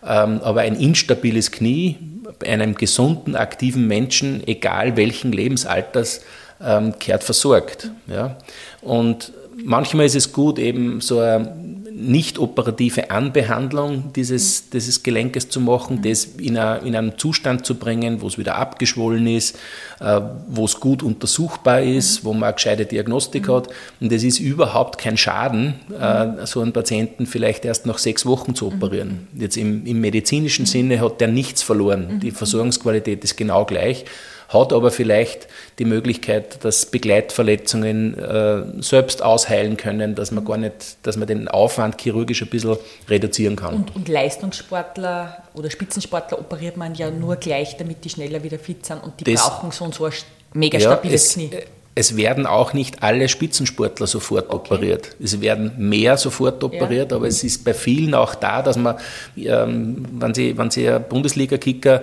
Aber 0.00 0.60
ein 0.60 0.76
instabiles 0.76 1.50
Knie 1.50 1.96
bei 2.38 2.48
einem 2.48 2.74
gesunden, 2.74 3.36
aktiven 3.36 3.86
Menschen, 3.86 4.46
egal 4.46 4.96
welchen 4.96 5.32
Lebensalters, 5.32 6.22
ähm, 6.64 6.98
kehrt 6.98 7.22
versorgt. 7.22 7.90
Ja? 8.06 8.36
Und 8.82 9.32
manchmal 9.64 10.06
ist 10.06 10.16
es 10.16 10.32
gut, 10.32 10.58
eben 10.58 11.00
so 11.00 11.18
eine 11.18 11.66
nicht 11.96 12.38
operative 12.38 13.10
Anbehandlung 13.10 14.12
dieses, 14.14 14.68
dieses 14.68 15.02
Gelenkes 15.02 15.48
zu 15.48 15.60
machen, 15.60 16.02
das 16.02 16.26
in, 16.38 16.58
a, 16.58 16.76
in 16.76 16.94
einen 16.94 17.16
Zustand 17.16 17.64
zu 17.64 17.76
bringen, 17.76 18.20
wo 18.20 18.26
es 18.26 18.36
wieder 18.36 18.56
abgeschwollen 18.56 19.26
ist, 19.26 19.58
äh, 20.00 20.20
wo 20.46 20.66
es 20.66 20.78
gut 20.78 21.02
untersuchbar 21.02 21.80
ist, 21.80 22.22
wo 22.22 22.34
man 22.34 22.44
eine 22.44 22.52
gescheite 22.52 22.84
Diagnostik 22.84 23.48
hat. 23.48 23.68
Und 23.98 24.12
es 24.12 24.24
ist 24.24 24.40
überhaupt 24.40 24.98
kein 24.98 25.16
Schaden, 25.16 25.74
äh, 25.98 26.44
so 26.44 26.60
einen 26.60 26.74
Patienten 26.74 27.24
vielleicht 27.24 27.64
erst 27.64 27.86
nach 27.86 27.98
sechs 27.98 28.26
Wochen 28.26 28.54
zu 28.54 28.66
operieren. 28.66 29.26
Jetzt 29.34 29.56
im, 29.56 29.86
im 29.86 30.00
medizinischen 30.00 30.66
Sinne 30.66 31.00
hat 31.00 31.22
der 31.22 31.28
nichts 31.28 31.62
verloren. 31.62 32.20
Die 32.20 32.30
Versorgungsqualität 32.30 33.24
ist 33.24 33.36
genau 33.36 33.64
gleich 33.64 34.04
hat 34.48 34.72
aber 34.72 34.90
vielleicht 34.90 35.48
die 35.78 35.84
Möglichkeit, 35.84 36.64
dass 36.64 36.86
Begleitverletzungen 36.86 38.18
äh, 38.18 38.82
selbst 38.82 39.22
ausheilen 39.22 39.76
können, 39.76 40.14
dass 40.14 40.30
man 40.30 40.44
gar 40.44 40.56
nicht, 40.56 40.98
dass 41.02 41.16
man 41.16 41.26
den 41.26 41.48
Aufwand 41.48 42.00
chirurgisch 42.00 42.42
ein 42.42 42.48
bisschen 42.48 42.76
reduzieren 43.08 43.56
kann. 43.56 43.74
Und, 43.74 43.96
und 43.96 44.08
Leistungssportler 44.08 45.42
oder 45.54 45.70
Spitzensportler 45.70 46.38
operiert 46.38 46.76
man 46.76 46.94
ja 46.94 47.10
nur 47.10 47.36
gleich, 47.36 47.76
damit 47.76 48.04
die 48.04 48.10
schneller 48.10 48.42
wieder 48.42 48.58
fit 48.58 48.86
sind 48.86 49.02
und 49.02 49.20
die 49.20 49.24
das, 49.24 49.42
brauchen 49.42 49.70
so 49.70 49.84
und 49.84 49.94
so 49.94 50.04
ein 50.04 50.12
mega 50.54 50.78
stabiles 50.78 51.34
ja, 51.34 51.42
es, 51.42 51.50
Knie 51.50 51.62
es 51.98 52.14
werden 52.14 52.44
auch 52.44 52.74
nicht 52.74 53.02
alle 53.02 53.26
Spitzensportler 53.26 54.06
sofort 54.06 54.50
okay. 54.50 54.74
operiert. 54.74 55.16
Es 55.18 55.40
werden 55.40 55.72
mehr 55.78 56.18
sofort 56.18 56.62
operiert, 56.62 57.10
ja. 57.10 57.16
aber 57.16 57.26
es 57.26 57.42
ist 57.42 57.64
bei 57.64 57.72
vielen 57.72 58.12
auch 58.12 58.34
da, 58.34 58.60
dass 58.60 58.76
man, 58.76 58.96
ähm, 59.34 60.04
wenn 60.12 60.34
sie, 60.34 60.58
wenn 60.58 60.70
sie 60.70 60.90
ein 60.90 61.02
Bundesliga-Kicker 61.08 62.02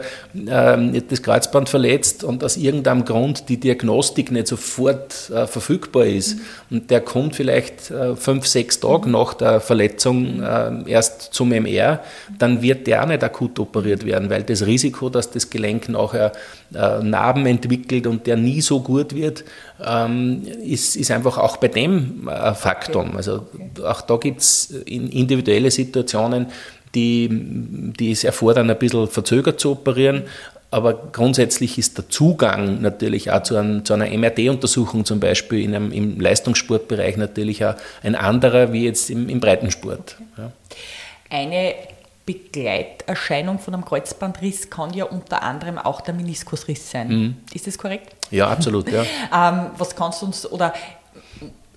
ähm, 0.50 1.00
das 1.08 1.22
Kreuzband 1.22 1.70
verletzt 1.70 2.24
und 2.24 2.44
aus 2.44 2.58
irgendeinem 2.58 3.06
Grund 3.06 3.50
die 3.50 3.60
Diagnostik 3.60 4.32
nicht 4.32 4.48
sofort 4.48 5.30
äh, 5.30 5.46
verfügbar 5.46 6.08
ist 6.08 6.38
mhm. 6.38 6.42
und 6.72 6.90
der 6.90 7.02
kommt 7.02 7.36
vielleicht 7.36 7.92
äh, 7.92 8.16
fünf, 8.16 8.48
sechs 8.48 8.80
Tage 8.80 9.06
mhm. 9.06 9.12
nach 9.12 9.36
der 9.36 9.60
Verletzung 9.60 10.42
äh, 10.42 10.90
erst 10.90 11.36
zum 11.36 11.52
MR, 11.52 12.00
dann 12.40 12.64
wird 12.64 12.88
der 12.88 13.04
auch 13.04 13.08
nicht 13.08 13.24
akut 13.24 13.60
operiert 13.60 14.08
werden, 14.08 14.32
weil 14.32 14.42
das 14.42 14.66
Risiko, 14.66 15.10
dass 15.10 15.30
das 15.30 15.52
Gelenk 15.52 15.88
nachher 15.88 16.32
äh, 16.74 17.04
Narben 17.04 17.46
entwickelt 17.46 18.08
und 18.08 18.26
der 18.26 18.38
nie 18.38 18.62
so 18.62 18.80
gut 18.80 19.14
wird, 19.14 19.44
ähm, 19.86 20.44
ist, 20.64 20.96
ist 20.96 21.12
einfach 21.12 21.38
auch 21.38 21.58
bei 21.58 21.68
dem 21.68 22.28
ein 22.28 22.52
äh, 22.52 22.56
Faktum. 22.56 23.16
Also 23.16 23.46
auch 23.84 24.02
da 24.02 24.18
gibt 24.18 24.42
es 24.42 24.72
individuelle 24.86 25.72
Situationen, 25.72 26.48
die, 26.96 27.30
die 27.32 28.12
es 28.12 28.24
erfordern, 28.24 28.70
ein 28.70 28.78
bisschen 28.78 29.08
verzögert 29.08 29.60
zu 29.60 29.72
operieren. 29.72 30.24
Aber 30.72 30.94
grundsätzlich 31.12 31.78
ist 31.78 32.00
der 32.00 32.10
Zugang 32.10 32.82
natürlich 32.82 33.32
auch 33.32 33.44
zu, 33.44 33.56
einem, 33.56 33.86
zu 33.86 33.94
einer 33.94 34.10
MRT-Untersuchung 34.10 35.06
zum 35.06 35.20
Beispiel 35.20 35.62
in 35.62 35.76
einem, 35.76 35.92
im 35.92 36.20
Leistungssportbereich 36.20 37.16
natürlich 37.18 37.64
auch 37.64 37.76
ein 38.02 38.16
anderer 38.16 38.74
wie 38.74 38.86
jetzt 38.86 39.12
im, 39.12 39.30
im 39.30 39.40
Breitensport. 39.40 40.18
Ja. 40.36 40.52
Eine 41.30 41.76
Begleiterscheinung 42.26 43.60
von 43.60 43.74
einem 43.74 43.84
Kreuzbandriss 43.84 44.70
kann 44.70 44.94
ja 44.94 45.06
unter 45.06 45.44
anderem 45.44 45.78
auch 45.78 46.02
der 46.02 46.14
Meniskusriss 46.14 46.90
sein. 46.90 47.08
Mhm. 47.08 47.38
Ist 47.54 47.68
das 47.68 47.78
korrekt? 47.78 48.16
Ja, 48.32 48.50
absolut. 48.50 48.90
Ja. 48.90 49.04
ähm, 49.34 49.72
was 49.78 49.96
kannst 49.96 50.22
du 50.22 50.28
uns, 50.28 50.50
oder 50.50 50.74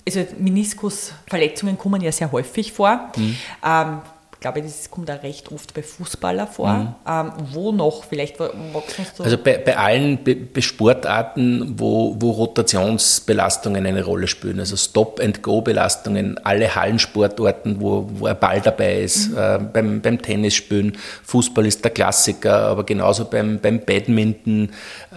also 0.07 0.25
Meniskusverletzungen 0.39 1.77
kommen 1.77 2.01
ja 2.01 2.13
sehr 2.13 2.31
häufig 2.31 2.73
vor. 2.73 3.11
Mhm. 3.17 3.37
Ähm, 3.65 3.99
ich 4.37 4.40
glaube, 4.40 4.61
das 4.61 4.90
kommt 4.90 5.11
auch 5.11 5.22
recht 5.22 5.51
oft 5.51 5.72
bei 5.72 5.83
Fußballern 5.83 6.46
vor. 6.46 6.68
Mhm. 6.68 6.94
Ähm, 7.09 7.33
wo 7.53 7.72
noch? 7.72 8.05
Vielleicht 8.05 8.38
magst 8.38 9.18
du 9.18 9.25
Also 9.25 9.38
bei, 9.38 9.57
bei 9.57 9.79
allen 9.79 10.22
Be 10.22 10.37
Be 10.37 10.61
Sportarten, 10.61 11.75
wo, 11.79 12.14
wo 12.18 12.33
Rotationsbelastungen 12.33 13.87
eine 13.87 14.05
Rolle 14.05 14.29
spielen, 14.29 14.61
also 14.61 14.77
Stop-and-Go-Belastungen, 14.77 16.37
alle 16.44 16.75
Hallensportarten, 16.75 17.81
wo, 17.81 18.11
wo 18.12 18.27
ein 18.27 18.38
Ball 18.38 18.61
dabei 18.61 19.01
ist, 19.01 19.31
mhm. 19.31 19.38
äh, 19.38 19.59
beim, 19.72 20.01
beim 20.03 20.20
Tennisspielen, 20.20 20.99
Fußball 21.25 21.64
ist 21.64 21.83
der 21.83 21.92
Klassiker, 21.92 22.59
aber 22.59 22.85
genauso 22.85 23.25
beim, 23.25 23.59
beim 23.59 23.81
Badminton, 23.81 24.68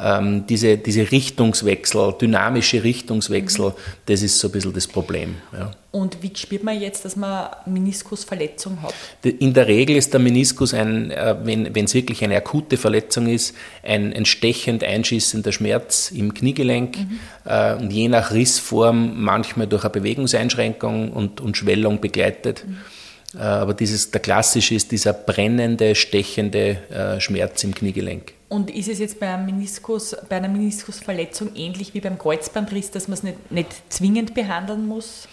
ähm, 0.02 0.46
diese, 0.48 0.78
diese 0.78 1.12
Richtungswechsel, 1.12 2.14
dynamische 2.22 2.86
Richtungswechsel, 2.86 3.66
mhm. 3.66 3.74
das 4.06 4.22
ist 4.22 4.40
so 4.40 4.48
ein 4.48 4.52
bisschen 4.52 4.74
das 4.74 4.88
Problem. 4.88 5.36
Ja. 5.52 5.72
Und 5.92 6.22
wie 6.22 6.32
spürt 6.36 6.64
man 6.64 6.80
jetzt, 6.80 7.04
dass 7.04 7.16
man 7.16 7.50
Meniskusverletzung 7.66 8.84
hat? 8.84 8.94
In 9.24 9.56
der 9.56 9.68
Regel 9.68 9.96
ist 9.96 10.14
der 10.14 10.20
Meniskus, 10.20 10.76
ein, 10.76 11.10
äh, 11.10 11.36
wenn 11.42 11.86
es 11.86 11.96
wirklich 11.96 12.24
eine 12.24 12.36
akute 12.36 12.78
Verletzung 12.78 13.28
ist, 13.28 13.56
ein, 13.82 14.14
ein 14.14 14.26
stechend 14.26 14.84
einschießender 14.84 15.52
Schmerz 15.52 16.12
im 16.12 16.36
Kniegelenk 16.36 16.98
mhm. 16.98 17.20
äh, 17.46 17.74
und 17.74 17.92
je 17.92 18.08
nach 18.08 18.32
Rissform 18.32 19.24
manchmal 19.24 19.66
durch 19.66 19.84
eine 19.84 19.90
Bewegungseinschränkung 19.90 21.12
und, 21.12 21.42
und 21.42 21.58
Schwellung 21.58 22.00
begleitet. 22.00 22.66
Mhm. 22.68 23.40
Äh, 23.40 23.42
aber 23.42 23.74
dieses, 23.74 24.12
der 24.12 24.22
klassische 24.22 24.76
ist 24.76 24.92
dieser 24.92 25.14
brennende, 25.14 25.96
stechende 25.96 27.18
Schmerz 27.20 27.64
im 27.64 27.74
Kniegelenk. 27.74 28.34
Und 28.48 28.72
ist 28.72 28.90
es 28.90 29.00
jetzt 29.00 29.20
bei, 29.20 29.32
einem 29.32 29.46
Meniskus, 29.46 30.16
bei 30.28 30.38
einer 30.38 30.50
Meniskusverletzung 30.50 31.52
ähnlich 31.56 31.94
wie 31.94 32.02
beim 32.02 32.18
Kreuzbandriss, 32.18 32.90
dass 32.90 33.08
man 33.08 33.14
es 33.14 33.24
nicht, 33.24 33.52
nicht 33.52 33.70
zwingend 33.90 34.34
behandeln 34.34 34.88
muss? 34.88 35.28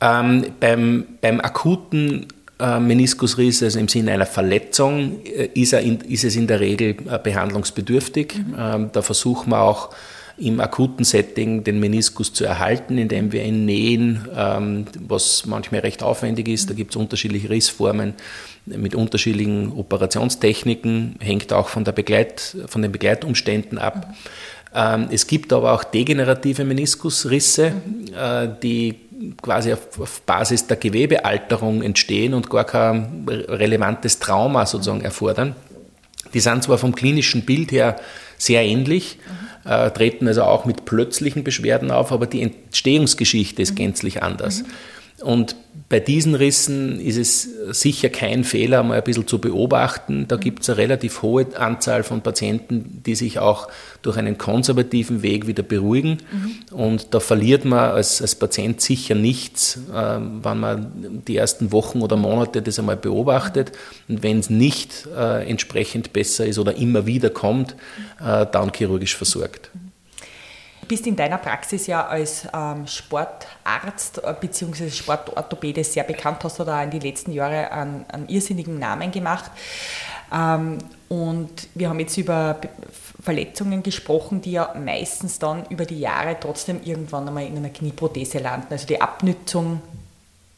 Ähm, 0.00 0.46
beim, 0.60 1.06
beim 1.20 1.40
akuten 1.40 2.26
äh, 2.60 2.80
Meniskusriss, 2.80 3.62
also 3.62 3.78
im 3.78 3.88
Sinne 3.88 4.12
einer 4.12 4.26
Verletzung, 4.26 5.24
äh, 5.24 5.48
ist, 5.54 5.72
in, 5.72 6.00
ist 6.02 6.24
es 6.24 6.36
in 6.36 6.46
der 6.46 6.60
Regel 6.60 6.96
äh, 7.10 7.18
behandlungsbedürftig. 7.18 8.34
Mhm. 8.36 8.54
Ähm, 8.58 8.90
da 8.92 9.02
versuchen 9.02 9.50
wir 9.50 9.60
auch 9.60 9.90
im 10.38 10.60
akuten 10.60 11.04
Setting 11.04 11.64
den 11.64 11.80
Meniskus 11.80 12.32
zu 12.32 12.44
erhalten, 12.44 12.96
indem 12.96 13.32
wir 13.32 13.44
ihn 13.44 13.64
nähen, 13.64 14.28
ähm, 14.36 14.86
was 15.08 15.46
manchmal 15.46 15.80
recht 15.80 16.02
aufwendig 16.02 16.48
ist. 16.48 16.70
Da 16.70 16.74
gibt 16.74 16.92
es 16.92 16.96
unterschiedliche 16.96 17.50
Rissformen 17.50 18.14
mit 18.66 18.94
unterschiedlichen 18.94 19.72
Operationstechniken, 19.72 21.16
hängt 21.18 21.52
auch 21.52 21.68
von, 21.68 21.84
der 21.84 21.92
Begleit, 21.92 22.56
von 22.66 22.82
den 22.82 22.92
Begleitumständen 22.92 23.78
ab. 23.78 24.14
Ähm, 24.74 25.08
es 25.10 25.26
gibt 25.26 25.52
aber 25.52 25.72
auch 25.72 25.82
degenerative 25.82 26.64
Meniskusrisse, 26.64 27.72
äh, 28.14 28.48
die 28.62 28.96
quasi 29.40 29.72
auf, 29.72 30.00
auf, 30.00 30.22
Basis 30.22 30.66
der 30.66 30.76
Gewebealterung 30.76 31.82
entstehen 31.82 32.34
und 32.34 32.50
gar 32.50 32.64
kein 32.64 33.26
relevantes 33.28 34.18
Trauma 34.18 34.66
sozusagen 34.66 35.00
erfordern. 35.00 35.54
Die 36.34 36.40
sind 36.40 36.62
zwar 36.62 36.78
vom 36.78 36.94
klinischen 36.94 37.44
Bild 37.44 37.72
her 37.72 37.96
sehr 38.36 38.62
ähnlich, 38.62 39.18
mhm. 39.64 39.70
äh, 39.70 39.90
treten 39.90 40.28
also 40.28 40.44
auch 40.44 40.64
mit 40.64 40.84
plötzlichen 40.84 41.42
Beschwerden 41.42 41.90
auf, 41.90 42.12
aber 42.12 42.26
die 42.26 42.42
Entstehungsgeschichte 42.42 43.62
ist 43.62 43.72
mhm. 43.72 43.76
gänzlich 43.76 44.22
anders. 44.22 44.62
Mhm. 44.62 44.66
Und 45.22 45.56
bei 45.88 46.00
diesen 46.00 46.34
Rissen 46.34 47.00
ist 47.00 47.16
es 47.16 47.48
sicher 47.80 48.08
kein 48.08 48.44
Fehler, 48.44 48.82
mal 48.82 48.98
ein 48.98 49.04
bisschen 49.04 49.26
zu 49.26 49.40
beobachten. 49.40 50.26
Da 50.28 50.36
gibt 50.36 50.62
es 50.62 50.68
eine 50.68 50.78
relativ 50.78 51.22
hohe 51.22 51.46
Anzahl 51.56 52.02
von 52.02 52.20
Patienten, 52.20 53.02
die 53.06 53.14
sich 53.14 53.38
auch 53.38 53.68
durch 54.02 54.16
einen 54.16 54.38
konservativen 54.38 55.22
Weg 55.22 55.46
wieder 55.46 55.62
beruhigen. 55.62 56.18
Mhm. 56.30 56.76
Und 56.76 57.14
da 57.14 57.20
verliert 57.20 57.64
man 57.64 57.90
als, 57.90 58.20
als 58.20 58.34
Patient 58.34 58.80
sicher 58.80 59.14
nichts, 59.14 59.78
äh, 59.92 60.18
wenn 60.20 60.60
man 60.60 61.22
die 61.26 61.36
ersten 61.36 61.72
Wochen 61.72 62.02
oder 62.02 62.16
Monate 62.16 62.60
das 62.60 62.78
einmal 62.78 62.96
beobachtet. 62.96 63.72
Und 64.08 64.22
wenn 64.22 64.40
es 64.40 64.50
nicht 64.50 65.08
äh, 65.16 65.48
entsprechend 65.48 66.12
besser 66.12 66.46
ist 66.46 66.58
oder 66.58 66.76
immer 66.76 67.06
wieder 67.06 67.30
kommt, 67.30 67.74
äh, 68.20 68.46
dann 68.50 68.72
chirurgisch 68.74 69.16
versorgt. 69.16 69.70
Mhm 69.74 69.87
bist 70.88 71.06
in 71.06 71.14
deiner 71.14 71.38
Praxis 71.38 71.86
ja 71.86 72.06
als 72.06 72.48
ähm, 72.52 72.86
Sportarzt 72.86 74.22
äh, 74.24 74.34
bzw. 74.40 74.90
Sportorthopäde 74.90 75.84
sehr 75.84 76.04
bekannt, 76.04 76.42
hast 76.42 76.58
du 76.58 76.64
da 76.64 76.82
in 76.82 76.90
den 76.90 77.02
letzten 77.02 77.32
Jahren 77.32 77.66
einen, 77.66 78.06
einen 78.08 78.28
irrsinnigen 78.28 78.78
Namen 78.78 79.10
gemacht. 79.10 79.50
Ähm, 80.34 80.78
und 81.08 81.68
wir 81.74 81.88
haben 81.88 82.00
jetzt 82.00 82.16
über 82.16 82.58
Verletzungen 83.22 83.82
gesprochen, 83.82 84.40
die 84.40 84.52
ja 84.52 84.74
meistens 84.74 85.38
dann 85.38 85.66
über 85.68 85.84
die 85.84 86.00
Jahre 86.00 86.36
trotzdem 86.40 86.80
irgendwann 86.84 87.28
einmal 87.28 87.46
in 87.46 87.56
einer 87.56 87.70
Knieprothese 87.70 88.38
landen. 88.38 88.68
Also 88.70 88.86
die 88.86 89.00
Abnützung 89.00 89.80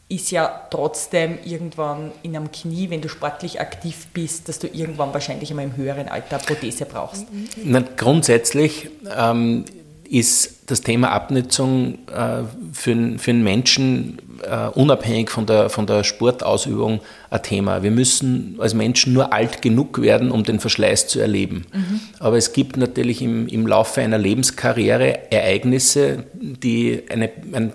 ist 0.08 0.32
ja 0.32 0.66
trotzdem 0.70 1.38
irgendwann 1.44 2.10
in 2.24 2.36
einem 2.36 2.50
Knie, 2.50 2.90
wenn 2.90 3.00
du 3.00 3.08
sportlich 3.08 3.60
aktiv 3.60 4.08
bist, 4.12 4.48
dass 4.48 4.58
du 4.58 4.66
irgendwann 4.66 5.14
wahrscheinlich 5.14 5.50
einmal 5.50 5.66
im 5.66 5.76
höheren 5.76 6.08
Alter 6.08 6.38
Prothese 6.38 6.84
brauchst. 6.84 7.26
Na, 7.62 7.84
grundsätzlich 7.96 8.90
ähm, 9.16 9.64
ist 10.10 10.62
das 10.66 10.80
Thema 10.80 11.12
Abnutzung 11.12 11.98
äh, 12.08 12.42
für, 12.72 13.18
für 13.18 13.30
einen 13.30 13.44
Menschen 13.44 14.18
äh, 14.42 14.66
unabhängig 14.68 15.30
von 15.30 15.46
der, 15.46 15.70
von 15.70 15.86
der 15.86 16.02
Sportausübung 16.02 17.00
ein 17.30 17.42
Thema. 17.44 17.84
Wir 17.84 17.92
müssen 17.92 18.56
als 18.58 18.74
Menschen 18.74 19.12
nur 19.12 19.32
alt 19.32 19.62
genug 19.62 20.02
werden, 20.02 20.32
um 20.32 20.42
den 20.42 20.58
Verschleiß 20.58 21.06
zu 21.06 21.20
erleben. 21.20 21.64
Mhm. 21.72 22.00
Aber 22.18 22.36
es 22.36 22.52
gibt 22.52 22.76
natürlich 22.76 23.22
im, 23.22 23.46
im 23.46 23.68
Laufe 23.68 24.00
einer 24.00 24.18
Lebenskarriere 24.18 25.30
Ereignisse, 25.30 26.24
die 26.32 27.04
eine, 27.08 27.30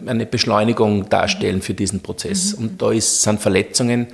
eine 0.05 0.25
Beschleunigung 0.25 1.07
darstellen 1.07 1.61
für 1.61 1.73
diesen 1.73 2.01
Prozess. 2.01 2.57
Mhm. 2.57 2.63
Und 2.63 2.81
da 2.81 2.91
ist, 2.91 3.21
sind 3.21 3.39
Verletzungen 3.39 4.07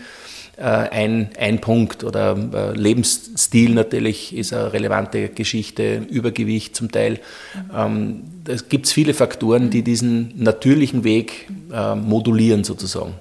ein, 0.63 1.30
ein 1.39 1.60
Punkt 1.60 2.04
oder 2.04 2.38
äh, 2.54 2.78
Lebensstil 2.78 3.74
natürlich 3.74 4.36
ist 4.36 4.54
eine 4.54 4.74
relevante 4.74 5.30
Geschichte, 5.30 5.97
Übergewicht 6.10 6.76
zum 6.76 6.91
Teil. 6.91 7.19
Ähm, 7.76 8.24
es 8.47 8.69
gibt 8.69 8.88
viele 8.88 9.13
Faktoren, 9.13 9.69
die 9.69 9.84
diesen 9.84 10.34
natürlichen 10.36 11.04
Weg 11.04 11.50
äh, 11.71 11.95
modulieren 11.95 12.63
sozusagen. 12.63 13.13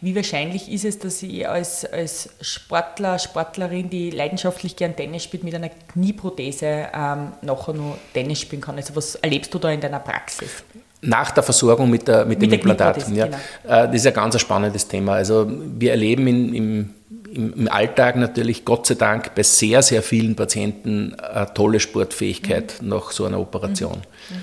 Wie 0.00 0.14
wahrscheinlich 0.14 0.70
ist 0.70 0.84
es, 0.84 1.00
dass 1.00 1.22
ich 1.24 1.48
als, 1.48 1.84
als 1.84 2.30
Sportler, 2.40 3.18
Sportlerin, 3.18 3.90
die 3.90 4.10
leidenschaftlich 4.10 4.76
gern 4.76 4.94
Tennis 4.94 5.24
spielt, 5.24 5.42
mit 5.42 5.54
einer 5.56 5.70
Knieprothese 5.70 6.88
ähm, 6.94 7.32
nachher 7.42 7.74
nur 7.74 7.98
Tennis 8.14 8.40
spielen 8.40 8.62
kann? 8.62 8.76
Also 8.76 8.94
was 8.94 9.16
erlebst 9.16 9.52
du 9.52 9.58
da 9.58 9.70
in 9.70 9.80
deiner 9.80 9.98
Praxis? 9.98 10.62
Nach 11.00 11.30
der 11.30 11.42
Versorgung 11.42 11.90
mit, 11.90 12.08
der, 12.08 12.24
mit, 12.24 12.40
mit 12.40 12.50
dem 12.50 12.54
Implantat. 12.54 13.08
Ja. 13.10 13.26
Genau. 13.26 13.36
Äh, 13.64 13.86
das 13.86 13.94
ist 13.94 14.06
ein 14.06 14.14
ganz 14.14 14.40
spannendes 14.40 14.88
Thema. 14.88 15.14
Also 15.14 15.46
wir 15.48 15.92
erleben 15.92 16.26
in, 16.26 16.54
im, 16.54 16.90
im, 17.32 17.68
Alltag 17.68 18.16
natürlich 18.16 18.64
Gott 18.64 18.86
sei 18.86 18.94
Dank 18.94 19.34
bei 19.34 19.42
sehr, 19.42 19.82
sehr 19.82 20.02
vielen 20.02 20.34
Patienten 20.34 21.14
eine 21.14 21.52
tolle 21.54 21.80
Sportfähigkeit 21.80 22.80
mhm. 22.80 22.88
nach 22.88 23.12
so 23.12 23.24
einer 23.26 23.38
Operation. 23.38 23.98
Mhm. 23.98 24.34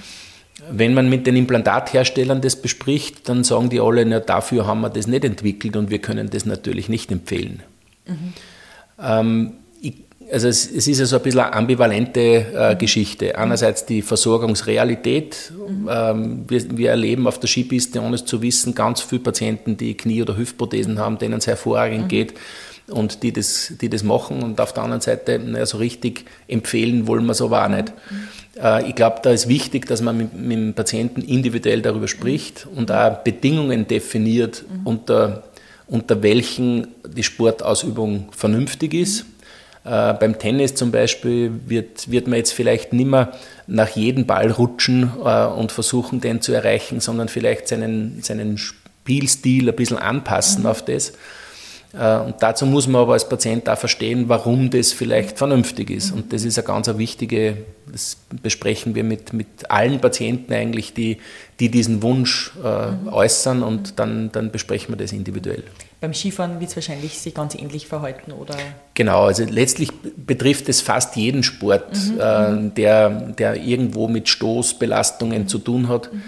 Wenn 0.72 0.94
man 0.94 1.10
mit 1.10 1.28
den 1.28 1.36
Implantatherstellern 1.36 2.42
das 2.42 2.56
bespricht, 2.56 3.28
dann 3.30 3.44
sagen 3.44 3.70
die 3.70 3.80
alle, 3.80 4.06
na, 4.06 4.20
dafür 4.20 4.66
haben 4.66 4.82
wir 4.82 4.90
das 4.90 5.06
nicht 5.06 5.26
entwickelt 5.26 5.76
und 5.76 5.90
wir 5.90 6.00
können 6.00 6.30
das 6.30 6.46
natürlich 6.46 6.90
nicht 6.90 7.12
empfehlen. 7.12 7.62
Mhm. 8.08 8.34
Ähm, 9.00 9.54
also 10.32 10.48
es, 10.48 10.70
es, 10.70 10.88
ist 10.88 11.00
ja 11.00 11.06
so 11.06 11.18
ein 11.18 11.22
bisschen 11.22 11.42
eine 11.42 11.54
ambivalente 11.54 12.46
äh, 12.54 12.76
Geschichte. 12.76 13.38
Einerseits 13.38 13.86
die 13.86 14.02
Versorgungsrealität. 14.02 15.52
Mhm. 15.52 15.90
Ähm, 15.90 16.46
wir, 16.48 16.78
wir, 16.78 16.90
erleben 16.90 17.28
auf 17.28 17.40
der 17.40 17.48
Skipiste, 17.48 18.02
ohne 18.02 18.16
es 18.16 18.26
zu 18.26 18.42
wissen, 18.42 18.76
ganz 18.76 19.02
viele 19.02 19.22
Patienten, 19.22 19.78
die 19.78 19.96
Knie- 19.96 20.22
oder 20.22 20.38
Hüftprothesen 20.38 21.00
haben, 21.00 21.18
denen 21.18 21.40
es 21.40 21.48
hervorragend 21.48 22.04
mhm. 22.04 22.08
geht 22.08 22.34
und 22.88 23.24
die 23.24 23.34
das, 23.34 23.74
die 23.80 23.90
das 23.90 24.04
machen. 24.04 24.44
Und 24.44 24.60
auf 24.60 24.74
der 24.74 24.84
anderen 24.84 25.02
Seite, 25.02 25.40
naja, 25.40 25.66
so 25.66 25.78
richtig 25.78 26.26
empfehlen 26.48 27.08
wollen 27.08 27.26
wir 27.26 27.32
es 27.32 27.42
aber 27.42 27.64
auch 27.64 27.70
nicht. 27.70 27.94
Mhm. 28.10 28.62
Äh, 28.62 28.90
ich 28.90 28.96
glaube, 28.96 29.20
da 29.22 29.32
ist 29.32 29.48
wichtig, 29.48 29.86
dass 29.88 30.02
man 30.02 30.18
mit, 30.18 30.34
mit, 30.34 30.58
dem 30.58 30.74
Patienten 30.74 31.22
individuell 31.22 31.82
darüber 31.82 32.08
spricht 32.08 32.68
und 32.76 32.92
auch 32.92 33.18
Bedingungen 33.20 33.88
definiert, 33.88 34.64
mhm. 34.68 34.88
unter, 34.88 35.44
unter 35.88 36.24
welchen 36.24 36.88
die 37.08 37.24
Sportausübung 37.24 38.30
vernünftig 38.32 38.94
ist 38.94 39.26
äh, 39.86 40.14
beim 40.14 40.40
Tennis 40.40 40.74
zum 40.74 40.92
Beispiel 40.92 41.52
wird, 41.68 42.10
wird 42.10 42.28
man 42.28 42.38
jetzt 42.38 42.54
vielleicht 42.54 42.92
nicht 42.92 43.08
mehr 43.08 43.32
nach 43.68 43.90
jedem 43.90 44.26
Ball 44.26 44.52
rutschen 44.52 45.12
äh, 45.24 45.46
und 45.46 45.72
versuchen, 45.72 46.22
den 46.22 46.42
zu 46.42 46.54
erreichen, 46.54 47.00
sondern 47.00 47.28
vielleicht 47.28 47.68
seinen, 47.68 48.22
seinen 48.24 48.58
Spielstil 48.58 49.70
ein 49.70 49.76
bisschen 49.76 49.98
anpassen 49.98 50.64
mhm. 50.64 50.70
auf 50.70 50.84
das. 50.84 51.14
Äh, 51.94 52.18
und 52.18 52.36
dazu 52.40 52.66
muss 52.66 52.88
man 52.88 53.04
aber 53.04 53.14
als 53.14 53.30
Patient 53.30 53.70
auch 53.70 53.78
verstehen, 53.78 54.28
warum 54.28 54.72
das 54.72 54.92
vielleicht 54.92 55.38
vernünftig 55.38 55.92
ist. 55.92 56.12
Und 56.12 56.34
das 56.34 56.44
ist 56.44 56.58
eine 56.58 56.66
ganz 56.66 56.88
wichtige, 56.98 57.58
das 57.92 58.18
besprechen 58.42 58.96
wir 58.96 59.04
mit, 59.04 59.34
mit 59.34 59.70
allen 59.70 60.02
Patienten 60.02 60.52
eigentlich, 60.54 60.94
die, 60.94 61.18
die 61.60 61.70
diesen 61.70 62.02
Wunsch 62.02 62.52
äh, 62.64 62.92
mhm. 62.92 63.08
äußern 63.10 63.62
und 63.62 64.00
dann, 64.00 64.32
dann 64.32 64.52
besprechen 64.52 64.94
wir 64.94 64.98
das 64.98 65.12
individuell. 65.12 65.64
Beim 66.06 66.14
Skifahren 66.14 66.60
wird 66.60 66.70
es 66.70 66.76
wahrscheinlich 66.76 67.20
sich 67.20 67.34
ganz 67.34 67.56
ähnlich 67.56 67.88
verhalten, 67.88 68.32
oder? 68.32 68.56
Genau, 68.94 69.24
also 69.24 69.44
letztlich 69.44 69.90
betrifft 70.16 70.70
es 70.70 70.82
fast 70.82 71.16
jeden 71.16 71.42
Sport, 71.42 71.96
mhm. 71.96 72.20
äh, 72.20 72.70
der, 72.76 73.10
der 73.10 73.56
irgendwo 73.56 74.08
mit 74.08 74.30
Stoßbelastungen 74.30 75.44
mhm. 75.44 75.48
zu 75.48 75.58
tun 75.58 75.90
hat. 75.90 76.14
Mhm 76.14 76.22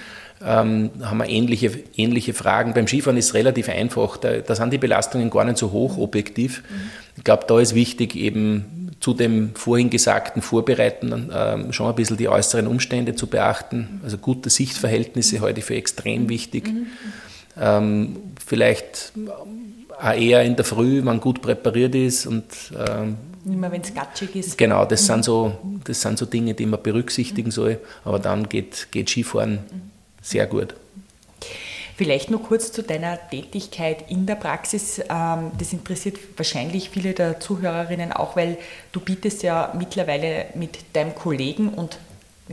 ähm, 0.46 0.92
haben 1.02 1.18
wir 1.18 1.30
ähnliche, 1.30 1.72
ähnliche 1.96 2.34
Fragen. 2.34 2.74
Beim 2.74 2.88
Skifahren 2.88 3.18
ist 3.18 3.28
es 3.28 3.34
relativ 3.34 3.70
einfach, 3.70 4.18
da, 4.18 4.38
da 4.38 4.56
sind 4.56 4.72
die 4.72 4.78
Belastungen 4.78 5.30
gar 5.30 5.44
nicht 5.46 5.58
so 5.58 5.72
hoch 5.72 5.98
objektiv. 5.98 6.64
Mhm. 6.70 6.76
Ich 7.18 7.24
glaube, 7.24 7.46
da 7.48 7.60
ist 7.60 7.74
wichtig, 7.74 8.16
eben 8.16 8.92
zu 9.00 9.14
dem 9.14 9.56
vorhin 9.56 9.90
gesagten 9.90 10.42
Vorbereiten 10.42 11.32
äh, 11.32 11.74
schon 11.74 11.88
ein 11.88 11.96
bisschen 11.96 12.18
die 12.18 12.28
äußeren 12.28 12.68
Umstände 12.68 13.16
zu 13.16 13.28
beachten. 13.28 14.02
Also 14.04 14.18
gute 14.18 14.50
Sichtverhältnisse 14.50 15.42
halte 15.42 15.60
ich 15.60 15.66
für 15.66 15.76
extrem 15.76 16.30
wichtig. 16.30 16.68
Mhm. 16.68 16.88
Ähm, 17.60 18.18
vielleicht 18.46 19.14
auch 20.00 20.14
eher 20.14 20.44
in 20.44 20.56
der 20.56 20.66
Früh, 20.66 20.98
wenn 20.98 21.06
man 21.06 21.20
gut 21.20 21.42
präpariert 21.42 21.96
ist 21.96 22.28
und 22.28 22.46
ähm, 22.78 23.18
nicht 23.44 23.60
mehr, 23.60 23.72
wenn 23.72 23.82
es 23.82 23.94
gatschig 23.94 24.36
ist. 24.36 24.58
Genau, 24.58 24.86
das, 24.86 25.04
mhm. 25.04 25.06
sind 25.06 25.26
so, 25.26 25.58
das 25.86 26.02
sind 26.02 26.18
so 26.18 26.26
Dinge, 26.26 26.54
die 26.54 26.66
man 26.66 26.82
berücksichtigen 26.82 27.52
soll. 27.52 27.80
Aber 28.04 28.20
dann 28.20 28.50
geht, 28.50 28.88
geht 28.92 29.10
Skifahren 29.10 29.54
mhm 29.54 29.98
sehr 30.28 30.48
gut. 30.48 30.76
Vielleicht 31.96 32.30
noch 32.30 32.44
kurz 32.44 32.72
zu 32.72 32.84
deiner 32.84 33.18
Tätigkeit 33.30 34.12
in 34.12 34.28
der 34.28 34.36
Praxis. 34.36 35.00
Ähm, 35.10 35.52
das 35.58 35.74
interessiert 35.74 36.18
wahrscheinlich 36.36 36.92
viele 36.92 37.14
der 37.14 37.40
Zuhörerinnen 37.40 38.12
auch, 38.12 38.36
weil 38.36 38.58
du 38.92 39.00
bietest 39.00 39.42
ja 39.42 39.74
mittlerweile 39.76 40.46
mit 40.54 40.78
deinem 40.94 41.16
Kollegen 41.16 41.70
und 41.70 41.98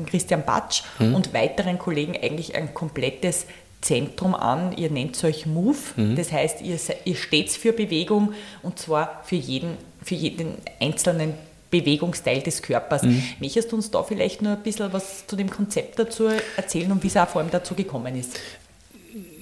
Christian 0.06 0.44
Batsch 0.44 0.82
mhm. 0.98 1.14
und 1.14 1.34
weiteren 1.34 1.78
Kollegen 1.78 2.16
eigentlich 2.20 2.54
ein 2.54 2.72
komplettes 2.72 3.46
Zentrum 3.84 4.34
an. 4.34 4.76
Ihr 4.76 4.90
nennt 4.90 5.14
es 5.14 5.24
euch 5.24 5.46
Move. 5.46 5.76
Mhm. 5.96 6.16
Das 6.16 6.32
heißt, 6.32 6.62
ihr, 6.62 6.76
ihr 7.04 7.14
steht 7.14 7.50
für 7.50 7.72
Bewegung 7.72 8.32
und 8.62 8.78
zwar 8.78 9.22
für 9.24 9.36
jeden, 9.36 9.76
für 10.02 10.14
jeden 10.14 10.54
einzelnen 10.80 11.34
Bewegungsteil 11.70 12.40
des 12.40 12.62
Körpers. 12.62 13.02
Mhm. 13.02 13.22
Möchtest 13.40 13.72
du 13.72 13.76
uns 13.76 13.90
da 13.90 14.02
vielleicht 14.02 14.42
nur 14.42 14.52
ein 14.52 14.62
bisschen 14.62 14.92
was 14.92 15.26
zu 15.26 15.36
dem 15.36 15.50
Konzept 15.50 15.98
dazu 15.98 16.28
erzählen 16.56 16.90
und 16.92 17.02
wie 17.02 17.08
es 17.08 17.16
auch 17.16 17.28
vor 17.28 17.42
allem 17.42 17.50
dazu 17.50 17.74
gekommen 17.74 18.16
ist? 18.16 18.38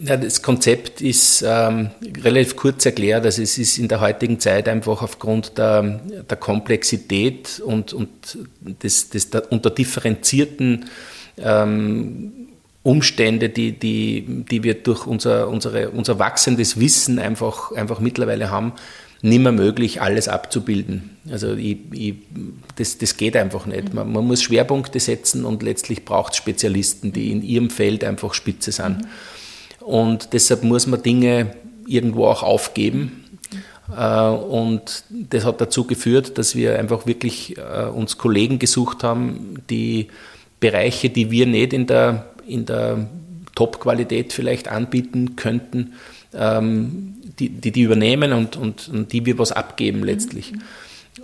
Ja, 0.00 0.16
das 0.16 0.42
Konzept 0.42 1.00
ist 1.00 1.44
ähm, 1.46 1.90
relativ 2.22 2.56
kurz 2.56 2.84
erklärt. 2.84 3.24
Also 3.24 3.42
es 3.42 3.56
ist 3.58 3.78
in 3.78 3.86
der 3.86 4.00
heutigen 4.00 4.40
Zeit 4.40 4.68
einfach 4.68 5.02
aufgrund 5.02 5.56
der, 5.56 6.00
der 6.28 6.36
Komplexität 6.36 7.62
und, 7.64 7.92
und 7.92 8.38
des, 8.60 9.10
des 9.10 9.30
der, 9.30 9.52
unter 9.52 9.70
differenzierten 9.70 10.86
ähm, 11.38 12.32
Umstände, 12.82 13.48
die, 13.48 13.72
die, 13.78 14.44
die 14.50 14.62
wir 14.64 14.74
durch 14.74 15.06
unser, 15.06 15.48
unsere, 15.48 15.90
unser 15.90 16.18
wachsendes 16.18 16.80
Wissen 16.80 17.18
einfach, 17.18 17.72
einfach 17.72 18.00
mittlerweile 18.00 18.50
haben, 18.50 18.72
nicht 19.22 19.40
mehr 19.40 19.52
möglich, 19.52 20.02
alles 20.02 20.26
abzubilden. 20.26 21.16
Also 21.30 21.54
ich, 21.54 21.78
ich, 21.92 22.14
das, 22.74 22.98
das 22.98 23.16
geht 23.16 23.36
einfach 23.36 23.66
nicht. 23.66 23.94
Man, 23.94 24.12
man, 24.12 24.26
muss 24.26 24.42
Schwerpunkte 24.42 24.98
setzen 24.98 25.44
und 25.44 25.62
letztlich 25.62 26.04
braucht 26.04 26.32
es 26.32 26.38
Spezialisten, 26.38 27.12
die 27.12 27.30
in 27.30 27.42
ihrem 27.42 27.70
Feld 27.70 28.02
einfach 28.02 28.34
spitze 28.34 28.72
sind. 28.72 29.06
Und 29.78 30.32
deshalb 30.32 30.64
muss 30.64 30.88
man 30.88 31.02
Dinge 31.02 31.54
irgendwo 31.86 32.26
auch 32.26 32.42
aufgeben. 32.42 33.22
Äh, 33.96 34.26
und 34.26 35.04
das 35.08 35.44
hat 35.44 35.60
dazu 35.60 35.84
geführt, 35.84 36.36
dass 36.36 36.56
wir 36.56 36.78
einfach 36.78 37.06
wirklich 37.06 37.56
äh, 37.58 37.84
uns 37.84 38.18
Kollegen 38.18 38.58
gesucht 38.58 39.04
haben, 39.04 39.62
die 39.70 40.08
Bereiche, 40.58 41.10
die 41.10 41.30
wir 41.30 41.46
nicht 41.46 41.72
in 41.72 41.86
der, 41.86 42.31
in 42.46 42.66
der 42.66 43.08
Top-Qualität 43.54 44.32
vielleicht 44.32 44.68
anbieten 44.68 45.36
könnten, 45.36 45.94
ähm, 46.34 47.14
die, 47.38 47.48
die, 47.48 47.70
die 47.70 47.82
übernehmen 47.82 48.32
und, 48.32 48.56
und, 48.56 48.88
und, 48.88 49.12
die 49.12 49.26
wir 49.26 49.38
was 49.38 49.52
abgeben 49.52 50.02
letztlich, 50.04 50.52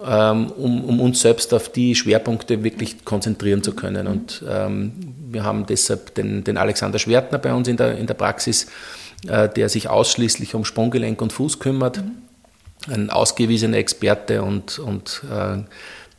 ähm, 0.05 0.51
um, 0.53 0.85
um 0.85 1.01
uns 1.01 1.21
selbst 1.21 1.53
auf 1.55 1.71
die 1.71 1.95
Schwerpunkte 1.95 2.65
wirklich 2.65 3.05
konzentrieren 3.05 3.63
zu 3.63 3.75
können. 3.75 4.07
Und 4.07 4.43
ähm, 4.49 4.93
wir 5.31 5.45
haben 5.45 5.67
deshalb 5.67 6.15
den, 6.15 6.45
den 6.45 6.57
Alexander 6.57 6.99
Schwertner 6.99 7.39
bei 7.39 7.53
uns 7.53 7.69
in 7.69 7.77
der, 7.77 7.97
in 7.99 8.07
der 8.07 8.15
Praxis, 8.15 8.67
äh, 9.27 9.49
der 9.49 9.69
sich 9.69 9.89
ausschließlich 9.89 10.55
um 10.55 10.65
Sprunggelenk 10.65 11.21
und 11.23 11.33
Fuß 11.33 11.59
kümmert. 11.59 12.03
Ein 12.89 13.11
ausgewiesener 13.11 13.79
Experte 13.79 14.43
und, 14.43 14.79
und 14.79 15.23
äh, 15.31 15.59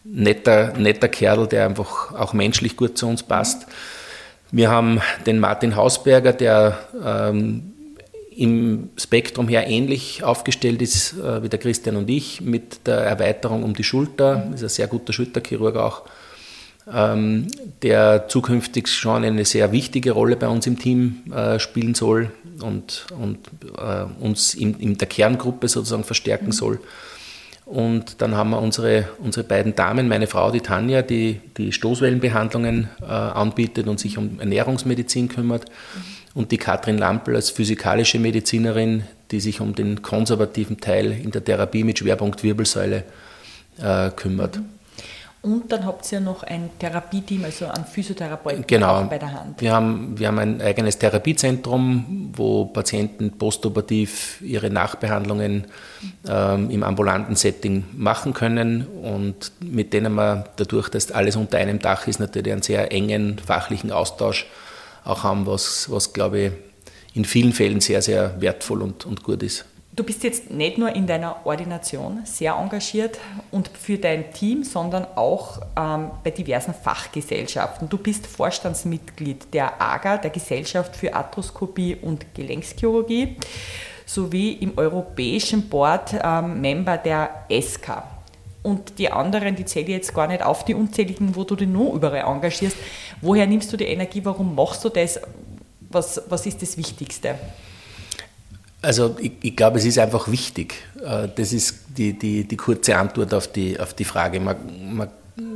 netter, 0.03 0.73
netter 0.77 1.07
Kerl, 1.07 1.47
der 1.47 1.65
einfach 1.65 2.13
auch 2.13 2.33
menschlich 2.33 2.75
gut 2.75 2.97
zu 2.97 3.07
uns 3.07 3.23
passt. 3.23 3.67
Wir 4.51 4.69
haben 4.69 4.99
den 5.25 5.39
Martin 5.39 5.75
Hausberger, 5.75 6.33
der 6.33 6.79
ähm, 7.05 7.73
im 8.35 8.89
Spektrum 8.97 9.47
her 9.47 9.67
ähnlich 9.67 10.23
aufgestellt 10.23 10.81
ist 10.81 11.13
äh, 11.19 11.43
wie 11.43 11.49
der 11.49 11.59
Christian 11.59 11.97
und 11.97 12.09
ich, 12.09 12.41
mit 12.41 12.87
der 12.87 12.99
Erweiterung 12.99 13.63
um 13.63 13.73
die 13.73 13.83
Schulter, 13.83 14.49
ist 14.53 14.63
ein 14.63 14.69
sehr 14.69 14.87
guter 14.87 15.13
Schulterchirurg 15.13 15.75
auch, 15.75 16.03
ähm, 16.91 17.47
der 17.83 18.27
zukünftig 18.27 18.87
schon 18.87 19.23
eine 19.23 19.45
sehr 19.45 19.71
wichtige 19.71 20.11
Rolle 20.11 20.35
bei 20.35 20.47
uns 20.47 20.65
im 20.65 20.79
Team 20.79 21.23
äh, 21.35 21.59
spielen 21.59 21.93
soll 21.93 22.31
und, 22.63 23.07
und 23.19 23.39
äh, 23.77 24.05
uns 24.23 24.55
in, 24.55 24.79
in, 24.79 24.97
der 24.97 25.07
Kerngruppe 25.07 25.67
sozusagen 25.67 26.03
verstärken 26.03 26.51
soll. 26.51 26.79
Und 27.69 28.23
dann 28.23 28.35
haben 28.35 28.49
wir 28.49 28.59
unsere, 28.59 29.07
unsere 29.19 29.45
beiden 29.45 29.75
Damen, 29.75 30.07
meine 30.07 30.25
Frau, 30.25 30.49
die 30.49 30.61
Tanja, 30.61 31.03
die 31.03 31.39
die 31.55 31.71
Stoßwellenbehandlungen 31.71 32.89
äh, 32.99 33.05
anbietet 33.05 33.87
und 33.87 33.99
sich 33.99 34.17
um 34.17 34.39
Ernährungsmedizin 34.39 35.29
kümmert 35.29 35.65
und 36.33 36.51
die 36.51 36.57
Katrin 36.57 36.97
Lampel 36.97 37.35
als 37.35 37.51
physikalische 37.51 38.17
Medizinerin, 38.17 39.03
die 39.29 39.39
sich 39.39 39.61
um 39.61 39.75
den 39.75 40.01
konservativen 40.01 40.79
Teil 40.79 41.11
in 41.11 41.29
der 41.29 41.43
Therapie 41.43 41.83
mit 41.83 41.99
Schwerpunkt 41.99 42.41
Wirbelsäule 42.41 43.03
äh, 43.79 44.09
kümmert. 44.15 44.59
Und 45.41 45.71
dann 45.71 45.85
habt 45.85 46.11
ihr 46.11 46.19
noch 46.19 46.43
ein 46.43 46.69
Therapieteam, 46.79 47.45
also 47.45 47.67
einen 47.67 47.85
Physiotherapeuten 47.85 48.65
genau. 48.67 49.05
bei 49.05 49.17
der 49.17 49.31
Hand. 49.31 49.61
Wir 49.61 49.73
haben, 49.73 50.19
wir 50.19 50.27
haben 50.27 50.37
ein 50.37 50.61
eigenes 50.61 50.97
Therapiezentrum, 50.97 52.31
wo 52.35 52.65
Patienten 52.65 53.37
postoperativ 53.37 54.41
ihre 54.41 54.69
Nachbehandlungen 54.69 55.67
ähm, 56.27 56.69
im 56.69 56.83
ambulanten 56.83 57.37
Setting 57.37 57.85
machen 57.95 58.33
können 58.33 58.85
und 58.85 59.53
mit 59.61 59.93
denen 59.93 60.13
man 60.13 60.43
dadurch, 60.57 60.89
dass 60.89 61.09
alles 61.11 61.37
unter 61.37 61.57
einem 61.57 61.79
Dach 61.79 62.07
ist, 62.07 62.19
natürlich 62.19 62.51
einen 62.51 62.61
sehr 62.61 62.91
engen 62.91 63.39
fachlichen 63.39 63.91
Austausch 63.91 64.45
auch 65.05 65.23
haben, 65.23 65.47
was, 65.47 65.89
was 65.89 66.11
glaube 66.11 66.39
ich, 66.39 66.51
in 67.13 67.23
vielen 67.23 67.53
Fällen 67.53 67.79
sehr, 67.79 68.01
sehr 68.01 68.41
wertvoll 68.41 68.81
und, 68.81 69.05
und 69.05 69.23
gut 69.23 69.41
ist. 69.41 69.63
Du 69.99 70.05
bist 70.05 70.23
jetzt 70.23 70.49
nicht 70.49 70.77
nur 70.77 70.95
in 70.95 71.07
deiner 71.07 71.45
Ordination 71.45 72.21
sehr 72.23 72.53
engagiert 72.53 73.19
und 73.51 73.67
für 73.67 73.97
dein 73.97 74.31
Team, 74.31 74.63
sondern 74.63 75.05
auch 75.17 75.59
ähm, 75.77 76.11
bei 76.23 76.31
diversen 76.31 76.73
Fachgesellschaften. 76.73 77.89
Du 77.89 77.97
bist 77.97 78.25
Vorstandsmitglied 78.25 79.53
der 79.53 79.81
AGA, 79.81 80.15
der 80.15 80.29
Gesellschaft 80.29 80.95
für 80.95 81.13
Arthroskopie 81.13 81.97
und 82.01 82.33
Gelenkschirurgie, 82.33 83.35
sowie 84.05 84.53
im 84.53 84.77
Europäischen 84.77 85.67
Board 85.67 86.15
ähm, 86.23 86.61
Member 86.61 86.95
der 86.97 87.43
ESCA. 87.49 88.07
Und 88.63 88.99
die 88.99 89.11
anderen, 89.11 89.57
die 89.57 89.65
zähle 89.65 89.87
ich 89.87 89.95
jetzt 89.95 90.13
gar 90.13 90.27
nicht 90.27 90.43
auf, 90.43 90.63
die 90.63 90.75
unzähligen, 90.75 91.35
wo 91.35 91.43
du 91.43 91.57
dich 91.57 91.67
noch 91.67 91.93
überall 91.93 92.23
engagierst. 92.33 92.77
Woher 93.19 93.45
nimmst 93.45 93.73
du 93.73 93.75
die 93.75 93.87
Energie? 93.87 94.23
Warum 94.23 94.55
machst 94.55 94.81
du 94.85 94.87
das? 94.87 95.19
Was, 95.89 96.21
was 96.29 96.45
ist 96.45 96.61
das 96.61 96.77
Wichtigste? 96.77 97.35
Also 98.81 99.17
ich, 99.19 99.33
ich, 99.41 99.55
glaube, 99.55 99.77
es 99.77 99.85
ist 99.85 99.99
einfach 99.99 100.29
wichtig. 100.29 100.75
Äh, 101.03 101.27
das 101.35 101.53
ist 101.53 101.79
die, 101.97 102.17
die, 102.17 102.45
die 102.45 102.57
kurze 102.57 102.97
Antwort 102.97 103.33
auf 103.33 103.51
die, 103.51 103.79
auf 103.79 103.93
die 103.93 104.05
Frage. 104.05 104.39
Man, 104.39 104.95
man, 104.95 105.09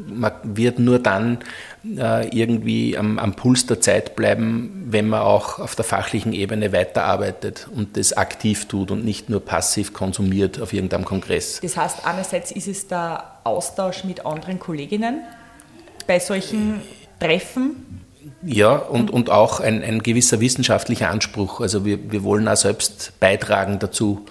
man 0.08 0.32
wird 0.44 0.80
nur 0.80 1.00
dann 1.00 1.40
äh, 1.86 2.28
irgendwie 2.38 2.98
am, 2.98 3.20
am, 3.20 3.34
Puls 3.34 3.66
der 3.66 3.80
Zeit 3.80 4.16
bleiben, 4.16 4.88
wenn 4.90 5.08
man 5.08 5.22
auch 5.22 5.60
auf 5.60 5.76
der 5.76 5.86
fachlichen 5.86 6.34
Ebene 6.34 6.74
weiterarbeitet 6.74 7.68
und 7.74 7.98
das 7.98 8.14
aktiv 8.14 8.66
tut 8.66 8.92
und 8.92 9.06
nicht 9.06 9.30
nur 9.30 9.40
passiv 9.40 9.94
konsumiert 9.94 10.62
auf 10.62 10.74
irgendeinem 10.74 11.06
Kongress. 11.06 11.60
Das 11.62 11.78
heißt, 11.78 12.06
einerseits 12.06 12.52
ist 12.52 12.68
es 12.68 12.88
der 12.88 13.24
Austausch 13.44 14.04
mit 14.04 14.26
anderen 14.26 14.60
Kolleginnen 14.60 15.22
bei 16.08 16.20
solchen 16.20 16.82
Treffen, 17.20 18.03
ja, 18.44 18.76
und, 18.76 19.12
und 19.12 19.30
auch 19.30 19.60
ein, 19.60 19.84
ein 19.84 20.04
gewisser 20.04 20.40
wissenschaftlicher 20.40 21.10
Anspruch. 21.10 21.62
Also 21.62 21.86
wir, 21.86 22.12
wir 22.12 22.24
wollen 22.24 22.48
auch 22.48 22.56
selbst 22.56 23.14
beitragen 23.20 23.80
dazu. 23.80 24.26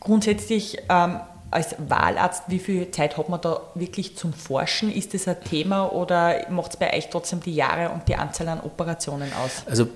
Grundsätzlich 0.00 0.78
ähm, 0.88 1.20
als 1.54 1.76
Wahlarzt, 1.78 2.42
wie 2.48 2.58
viel 2.58 2.90
Zeit 2.90 3.16
hat 3.16 3.28
man 3.28 3.40
da 3.40 3.60
wirklich 3.76 4.16
zum 4.16 4.32
Forschen? 4.32 4.92
Ist 4.92 5.14
das 5.14 5.28
ein 5.28 5.36
Thema 5.48 5.92
oder 5.92 6.46
macht 6.50 6.72
es 6.72 6.76
bei 6.76 6.92
euch 6.92 7.10
trotzdem 7.10 7.40
die 7.40 7.54
Jahre 7.54 7.90
und 7.90 8.08
die 8.08 8.16
Anzahl 8.16 8.48
an 8.48 8.60
Operationen 8.60 9.30
aus? 9.32 9.62
Also 9.66 9.86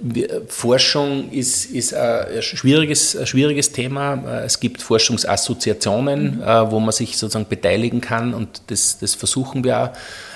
Forschung 0.47 1.31
ist, 1.33 1.67
ist 1.67 1.95
ein, 1.95 2.41
schwieriges, 2.43 3.17
ein 3.17 3.27
schwieriges 3.27 3.73
Thema. 3.73 4.43
Es 4.45 4.61
gibt 4.61 4.81
Forschungsassoziationen, 4.83 6.37
mhm. 6.37 6.43
Äh, 6.43 6.71
wo 6.71 6.79
man 6.79 6.93
sich 6.93 7.19
sozusagen 7.19 7.49
beteiligen 7.49 8.01
kann 8.01 8.35
und 8.35 8.63
das, 8.69 8.99
das 8.99 9.17
versuchen 9.17 9.65
wir 9.65 9.83
auch. 9.83 9.91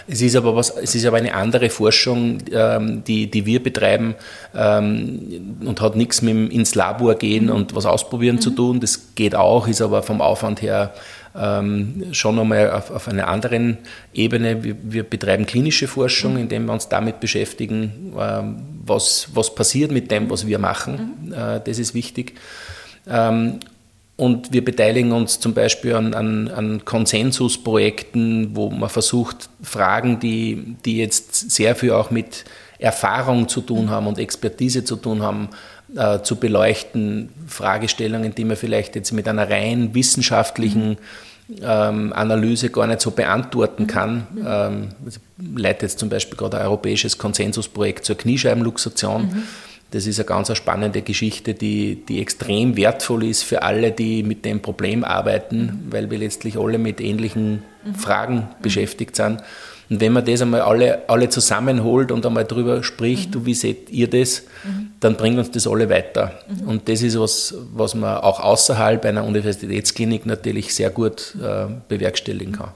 Es 0.09 0.21
ist 0.21 0.37
aber, 0.37 0.57
was, 0.57 0.71
es 0.71 0.95
ist 0.95 1.07
aber 1.07 1.19
eine 1.19 1.35
andere 1.35 1.71
Forschung, 1.71 2.39
ähm, 2.53 3.05
die, 3.05 3.31
die 3.31 3.47
wir 3.47 3.63
betreiben 3.63 4.15
ähm, 4.55 5.59
und 5.65 5.81
hat 5.81 5.97
nichts 5.97 6.23
mit 6.23 6.35
dem 6.35 6.51
ins 6.51 6.75
Labor 6.75 7.15
gehen 7.15 7.47
mhm. 7.47 7.53
und 7.53 7.75
was 7.75 7.87
ausprobieren 7.87 8.37
mhm. 8.37 8.41
zu 8.41 8.51
tun. 8.51 8.81
Das 8.81 9.15
geht 9.15 9.35
auch, 9.35 9.69
ist 9.69 9.81
aber 9.81 10.03
vom 10.03 10.21
Aufwand 10.21 10.63
her 10.63 10.93
ähm, 11.35 12.05
schon 12.13 12.39
einmal 12.39 12.71
auf, 12.71 12.91
auf 12.91 13.09
einer 13.09 13.29
anderen 13.29 13.79
Ebene. 14.13 14.63
Wir, 14.63 14.77
wir, 14.83 15.03
betreiben 15.03 15.47
klinische 15.47 15.89
Forschung, 15.89 16.35
mhm. 16.35 16.41
indem 16.41 16.67
wir 16.67 16.73
uns 16.73 16.89
damit 16.89 17.21
beschäftigen, 17.21 18.13
ähm, 18.19 18.57
was, 18.85 19.29
was 19.35 19.55
passiert 19.55 19.93
mit 19.93 20.11
dem, 20.11 20.29
was 20.31 20.47
wir 20.47 20.59
machen. 20.59 21.17
Mhm. 21.25 21.33
Äh, 21.33 21.61
das 21.65 21.79
ist 21.79 21.95
wichtig. 21.95 22.35
Ähm, 23.09 23.61
und 24.17 24.53
wir 24.53 24.65
beteiligen 24.65 25.13
uns 25.13 25.41
zum 25.41 25.55
Beispiel 25.55 25.95
an, 25.95 26.15
an, 26.15 26.49
an, 26.49 26.85
Konsensusprojekten, 26.85 28.55
wo 28.55 28.71
man 28.71 28.91
versucht, 28.91 29.49
Fragen, 29.63 30.21
die, 30.21 30.77
die 30.85 30.99
jetzt 30.99 31.51
sehr 31.51 31.75
viel 31.75 31.93
auch 31.93 32.11
mit 32.11 32.45
Erfahrung 32.79 33.49
zu 33.49 33.63
tun 33.63 33.91
haben 33.91 34.07
und 34.07 34.19
Expertise 34.19 34.85
zu 34.85 34.97
tun 34.97 35.23
haben, 35.23 35.49
äh, 35.97 36.23
zu 36.23 36.37
beleuchten. 36.37 37.31
Fragestellungen, 37.47 38.35
die 38.35 38.45
man 38.45 38.57
vielleicht 38.57 38.97
jetzt 38.97 39.13
mit 39.13 39.29
einer 39.29 39.49
rein 39.49 39.95
wissenschaftlichen 39.95 40.99
ähm, 41.63 42.13
Analyse 42.13 42.71
gar 42.71 42.87
nicht 42.87 43.01
so 43.01 43.11
beantworten 43.11 43.87
kann. 43.87 44.27
Ähm, 44.47 44.89
leitet 45.55 45.83
jetzt 45.83 45.99
zum 45.99 46.09
Beispiel 46.09 46.37
gerade 46.37 46.59
ein 46.59 46.67
europäisches 46.67 47.19
Konsensusprojekt 47.19 48.05
zur 48.05 48.17
Kniescheibenluxation. 48.17 49.23
Mhm 49.23 49.43
das 49.93 50.07
ist 50.07 50.19
eine 50.19 50.27
ganz 50.27 50.55
spannende 50.57 51.03
Geschichte, 51.03 51.53
die, 51.53 52.03
die 52.09 52.21
extrem 52.21 52.77
wertvoll 52.77 53.25
ist 53.25 53.43
für 53.43 53.63
alle, 53.63 53.93
die 53.93 54.23
mit 54.23 54.45
dem 54.45 54.61
Problem 54.61 55.05
arbeiten, 55.05 55.87
weil 55.91 56.11
wir 56.11 56.19
letztlich 56.19 56.59
alle 56.59 56.79
mit 56.79 57.01
ähnlichen 57.01 57.63
Fragen 57.99 58.37
mhm. 58.37 58.63
beschäftigt 58.63 59.17
sind. 59.17 59.43
Und 59.91 60.01
wenn 60.01 60.15
man 60.15 60.25
das 60.25 60.41
einmal 60.41 60.63
alle, 60.63 61.09
alle 61.11 61.29
zusammenholt 61.29 62.11
und 62.11 62.25
einmal 62.25 62.47
darüber 62.47 62.83
spricht, 62.83 63.29
mhm. 63.29 63.33
du, 63.33 63.47
wie 63.47 63.55
seht 63.55 63.91
ihr 63.91 64.09
das, 64.09 64.45
mhm. 64.65 64.92
Dann 65.03 65.17
bringt 65.17 65.37
uns 65.37 65.51
das 65.51 65.67
alle 65.67 65.89
weiter. 65.91 66.33
Mhm. 66.49 66.69
Und 66.69 66.89
das 66.89 67.03
ist 67.03 67.19
was, 67.19 67.55
was 67.75 67.95
man 67.95 68.19
auch 68.19 68.39
außerhalb 68.39 69.05
einer 69.05 69.25
Universitätsklinik 69.25 70.27
natürlich 70.27 70.75
sehr 70.75 70.91
gut 70.91 71.37
äh, 71.43 71.67
bewerkstelligen 71.89 72.53
kann. 72.53 72.71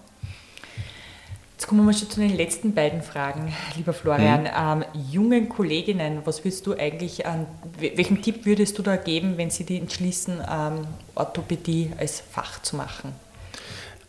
Jetzt 1.53 1.69
kommen 1.69 1.87
wir 1.87 1.93
schon 1.95 2.11
zu 2.11 2.21
den 2.21 2.37
letzten 2.37 2.75
beiden 2.75 3.01
Fragen, 3.01 3.55
lieber 3.77 3.93
Florian. 3.93 4.43
Mhm. 4.43 4.83
Ähm, 4.83 4.85
jungen 5.11 5.49
Kolleginnen, 5.49 6.21
was 6.25 6.45
würdest 6.45 6.67
du 6.67 6.75
eigentlich 6.75 7.27
an, 7.27 7.47
welchen 7.79 8.21
Tipp 8.21 8.45
würdest 8.45 8.77
du 8.77 8.83
da 8.83 8.97
geben, 8.97 9.39
wenn 9.39 9.51
sie 9.51 9.65
die 9.65 9.79
entschließen, 9.79 10.43
ähm, 10.51 10.87
Orthopädie 11.15 11.93
als 11.97 12.23
Fach 12.31 12.61
zu 12.61 12.77
machen? 12.77 13.13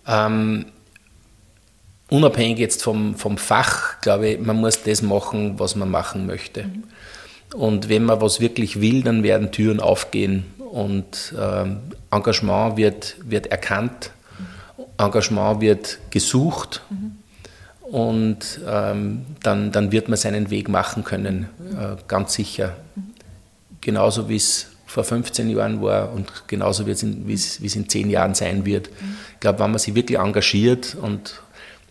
Ähm, 0.08 0.66
unabhängig 2.10 2.58
jetzt 2.58 2.84
vom, 2.84 3.16
vom 3.16 3.38
Fach, 3.38 4.02
glaube 4.02 4.30
ich, 4.30 4.40
man 4.40 4.58
muss 4.58 4.82
das 4.82 5.02
machen, 5.04 5.60
was 5.60 5.76
man 5.76 5.90
machen 5.90 6.26
möchte. 6.26 6.64
Mhm. 6.64 6.84
Und 7.54 7.90
wenn 7.90 8.04
man 8.04 8.22
was 8.22 8.40
wirklich 8.40 8.82
will, 8.82 9.04
dann 9.04 9.24
werden 9.24 9.52
Türen 9.52 9.80
aufgehen 9.80 10.46
und 10.72 11.34
ähm, 11.40 11.78
Engagement 12.12 12.78
wird, 12.78 13.16
wird 13.24 13.48
erkannt, 13.48 14.12
Engagement 14.98 15.62
wird 15.62 16.00
gesucht 16.10 16.82
mhm. 16.90 17.18
und 17.82 18.60
ähm, 18.68 19.26
dann, 19.44 19.72
dann 19.72 19.92
wird 19.92 20.10
man 20.10 20.18
seinen 20.18 20.50
Weg 20.50 20.70
machen 20.70 21.04
können, 21.04 21.48
äh, 21.72 21.96
ganz 22.08 22.34
sicher. 22.34 22.76
Mhm. 22.96 23.14
Genauso 23.82 24.28
wie 24.28 24.36
es 24.36 24.68
vor 24.86 25.04
15 25.04 25.50
Jahren 25.50 25.82
war 25.82 26.12
und 26.12 26.32
genauso 26.48 26.86
wie 26.88 26.92
es 26.92 27.04
in, 27.04 27.28
wie 27.28 27.34
es, 27.34 27.62
wie 27.62 27.68
es 27.68 27.76
in 27.76 27.88
10 27.88 28.10
Jahren 28.10 28.34
sein 28.34 28.66
wird. 28.66 28.90
Ich 29.34 29.40
glaube, 29.40 29.60
wenn 29.60 29.72
man 29.72 29.80
sich 29.80 29.96
wirklich 29.96 30.18
engagiert 30.18 30.96
und 31.00 31.42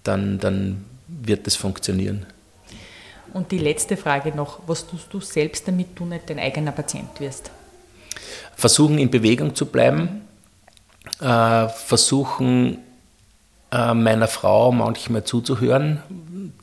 dann, 0.03 0.39
dann 0.39 0.85
wird 1.07 1.47
das 1.47 1.57
funktionieren. 1.57 2.27
Und 3.33 3.51
die 3.53 3.59
letzte 3.59 3.97
Frage 3.97 4.35
noch, 4.35 4.61
was 4.67 4.87
tust 4.87 5.13
du 5.13 5.21
selbst, 5.21 5.67
damit 5.69 5.89
du 5.95 6.05
nicht 6.05 6.29
dein 6.29 6.39
eigener 6.39 6.73
Patient 6.73 7.09
wirst? 7.21 7.51
Versuchen 8.55 8.99
in 8.99 9.11
Bewegung 9.11 9.55
zu 9.55 9.67
bleiben, 9.67 10.23
äh, 11.21 11.69
versuchen 11.69 12.79
äh, 13.71 13.95
meiner 13.95 14.29
Frau 14.29 14.73
manchmal 14.73 15.25
zuzuhören. 15.25 16.03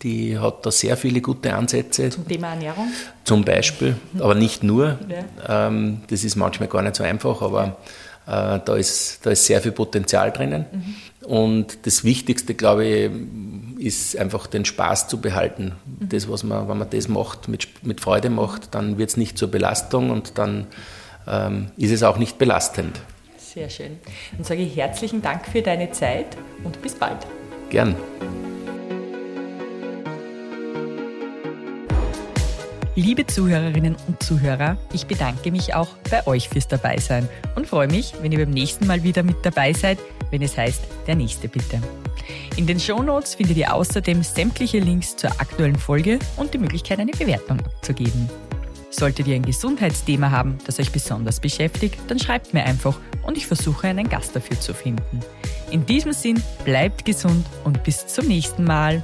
Die 0.01 0.37
hat 0.39 0.65
da 0.65 0.71
sehr 0.71 0.97
viele 0.97 1.21
gute 1.21 1.53
Ansätze. 1.53 2.09
Zum 2.09 2.27
Thema 2.27 2.49
Ernährung? 2.49 2.87
Zum 3.23 3.43
Beispiel, 3.43 3.95
aber 4.19 4.35
nicht 4.35 4.63
nur. 4.63 4.97
Ja. 5.07 5.67
Ähm, 5.67 6.01
das 6.07 6.23
ist 6.23 6.35
manchmal 6.35 6.69
gar 6.69 6.81
nicht 6.81 6.95
so 6.95 7.03
einfach, 7.03 7.41
aber 7.41 7.77
äh, 8.25 8.59
da, 8.63 8.75
ist, 8.75 9.25
da 9.25 9.31
ist 9.31 9.45
sehr 9.45 9.61
viel 9.61 9.71
Potenzial 9.73 10.31
drinnen. 10.31 10.65
Mhm. 10.71 10.95
Und 11.25 11.85
das 11.85 12.03
Wichtigste, 12.03 12.53
glaube 12.53 12.85
ich, 12.85 13.11
ist 13.83 14.17
einfach 14.17 14.47
den 14.47 14.65
Spaß 14.65 15.07
zu 15.07 15.19
behalten. 15.19 15.73
Mhm. 15.85 16.09
Das, 16.09 16.29
was 16.29 16.43
man, 16.43 16.67
wenn 16.67 16.77
man 16.77 16.89
das 16.89 17.07
macht, 17.07 17.47
mit, 17.47 17.67
mit 17.85 18.01
Freude 18.01 18.29
macht, 18.29 18.73
dann 18.73 18.97
wird 18.97 19.09
es 19.09 19.17
nicht 19.17 19.37
zur 19.37 19.51
Belastung 19.51 20.09
und 20.09 20.37
dann 20.37 20.67
ähm, 21.27 21.67
ist 21.77 21.91
es 21.91 22.03
auch 22.03 22.17
nicht 22.17 22.37
belastend. 22.37 22.99
Sehr 23.37 23.69
schön. 23.69 23.99
Dann 24.35 24.43
sage 24.43 24.61
ich 24.61 24.75
herzlichen 24.75 25.21
Dank 25.21 25.45
für 25.45 25.61
deine 25.61 25.91
Zeit 25.91 26.37
und 26.63 26.81
bis 26.81 26.95
bald. 26.95 27.27
Gern. 27.69 27.95
Liebe 32.95 33.25
Zuhörerinnen 33.25 33.95
und 34.07 34.21
Zuhörer, 34.21 34.77
ich 34.93 35.07
bedanke 35.07 35.51
mich 35.51 35.73
auch 35.73 35.89
bei 36.11 36.25
euch 36.27 36.47
fürs 36.49 36.67
Dabeisein 36.67 37.27
und 37.55 37.65
freue 37.65 37.87
mich, 37.87 38.13
wenn 38.21 38.31
ihr 38.31 38.37
beim 38.37 38.51
nächsten 38.51 38.85
Mal 38.85 39.01
wieder 39.01 39.23
mit 39.23 39.37
dabei 39.43 39.73
seid, 39.73 39.97
wenn 40.33 40.41
es 40.41 40.57
heißt, 40.57 40.81
der 41.05 41.15
nächste 41.15 41.47
bitte. 41.47 41.79
In 42.57 42.65
den 42.65 42.79
Shownotes 42.79 43.35
findet 43.35 43.55
ihr 43.55 43.73
außerdem 43.73 44.23
sämtliche 44.23 44.79
Links 44.79 45.15
zur 45.15 45.29
aktuellen 45.39 45.77
Folge 45.77 46.17
und 46.37 46.53
die 46.53 46.57
Möglichkeit, 46.57 46.99
eine 46.99 47.11
Bewertung 47.11 47.59
abzugeben. 47.59 48.27
Solltet 48.89 49.27
ihr 49.27 49.35
ein 49.35 49.45
Gesundheitsthema 49.45 50.31
haben, 50.31 50.57
das 50.65 50.79
euch 50.79 50.91
besonders 50.91 51.39
beschäftigt, 51.39 51.99
dann 52.07 52.19
schreibt 52.19 52.53
mir 52.53 52.63
einfach 52.63 52.99
und 53.21 53.37
ich 53.37 53.45
versuche 53.45 53.87
einen 53.87 54.09
Gast 54.09 54.35
dafür 54.35 54.59
zu 54.59 54.73
finden. 54.73 55.19
In 55.69 55.85
diesem 55.85 56.13
Sinn, 56.13 56.41
bleibt 56.65 57.05
gesund 57.05 57.45
und 57.63 57.83
bis 57.83 58.07
zum 58.07 58.27
nächsten 58.27 58.63
Mal. 58.63 59.03